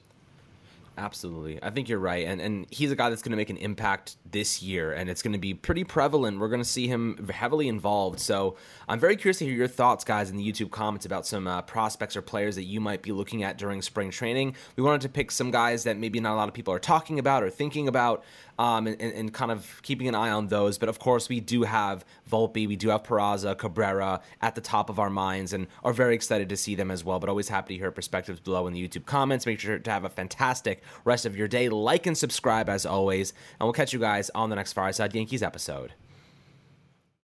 Absolutely. 0.99 1.63
I 1.63 1.71
think 1.71 1.89
you're 1.91 1.99
right. 1.99 2.27
And 2.27 2.41
and 2.41 2.67
he's 2.71 2.91
a 2.91 2.97
guy 2.97 3.11
that's 3.11 3.21
going 3.21 3.33
to 3.33 3.37
make 3.37 3.51
an 3.51 3.59
impact 3.59 4.17
this 4.31 4.63
year 4.63 4.93
and 4.93 5.11
it's 5.11 5.23
going 5.23 5.35
to 5.35 5.39
be 5.39 5.53
pretty 5.53 5.85
prevalent. 5.85 6.39
We're 6.39 6.49
going 6.49 6.63
to 6.63 6.69
see 6.69 6.89
him 6.89 7.29
heavily 7.29 7.69
involved. 7.69 8.19
So, 8.19 8.57
I'm 8.89 8.99
very 8.99 9.17
curious 9.17 9.39
to 9.39 9.45
hear 9.45 9.55
your 9.55 9.69
thoughts 9.69 10.05
guys 10.05 10.31
in 10.31 10.37
the 10.37 10.53
YouTube 10.53 10.71
comments 10.71 11.05
about 11.05 11.27
some 11.27 11.47
uh, 11.47 11.63
prospects 11.63 12.17
or 12.17 12.23
players 12.23 12.55
that 12.57 12.65
you 12.65 12.81
might 12.81 13.03
be 13.03 13.13
looking 13.13 13.43
at 13.43 13.59
during 13.59 13.83
spring 13.83 14.11
training. 14.11 14.55
We 14.77 14.83
wanted 14.83 15.03
to 15.03 15.09
pick 15.09 15.31
some 15.31 15.51
guys 15.51 15.85
that 15.85 15.99
maybe 15.99 16.19
not 16.19 16.35
a 16.35 16.37
lot 16.37 16.49
of 16.49 16.55
people 16.55 16.73
are 16.73 16.79
talking 16.79 17.19
about 17.19 17.43
or 17.43 17.51
thinking 17.51 17.89
about 17.89 18.25
um, 18.59 18.87
and, 18.87 19.01
and, 19.01 19.35
kind 19.35 19.51
of 19.51 19.81
keeping 19.83 20.09
an 20.09 20.15
eye 20.15 20.31
on 20.31 20.47
those. 20.49 20.79
But 20.79 20.89
of 20.89 20.99
course, 20.99 21.29
we 21.29 21.41
do 21.41 21.65
have 21.65 22.05
Volpe, 22.31 22.67
we 22.67 22.77
do 22.77 22.89
have 22.89 23.03
Peraza, 23.03 23.57
Cabrera 23.57 24.21
at 24.41 24.55
the 24.55 24.61
top 24.61 24.89
of 24.89 24.99
our 24.99 25.11
minds, 25.11 25.53
and 25.53 25.67
are 25.85 25.93
very 25.93 26.15
excited 26.15 26.49
to 26.49 26.57
see 26.57 26.75
them 26.75 26.91
as 26.91 27.05
well. 27.05 27.19
But 27.19 27.29
always 27.29 27.49
happy 27.49 27.75
to 27.75 27.81
hear 27.81 27.91
perspectives 27.91 28.41
below 28.41 28.67
in 28.67 28.73
the 28.73 28.89
YouTube 28.89 29.05
comments. 29.05 29.45
Make 29.45 29.61
sure 29.61 29.79
to 29.79 29.91
have 29.91 30.05
a 30.05 30.09
fantastic 30.09 30.83
rest 31.05 31.27
of 31.27 31.37
your 31.37 31.49
day. 31.49 31.69
Like 31.69 32.07
and 32.07 32.17
subscribe 32.17 32.69
as 32.69 32.87
always, 32.87 33.33
and 33.59 33.67
we'll 33.67 33.73
catch 33.73 33.93
you 33.93 33.99
guys 33.99 34.31
on 34.35 34.51
the 34.51 34.57
next 34.57 34.73
Fireside 34.73 35.15
Yankees 35.15 35.43
episode. 35.43 35.93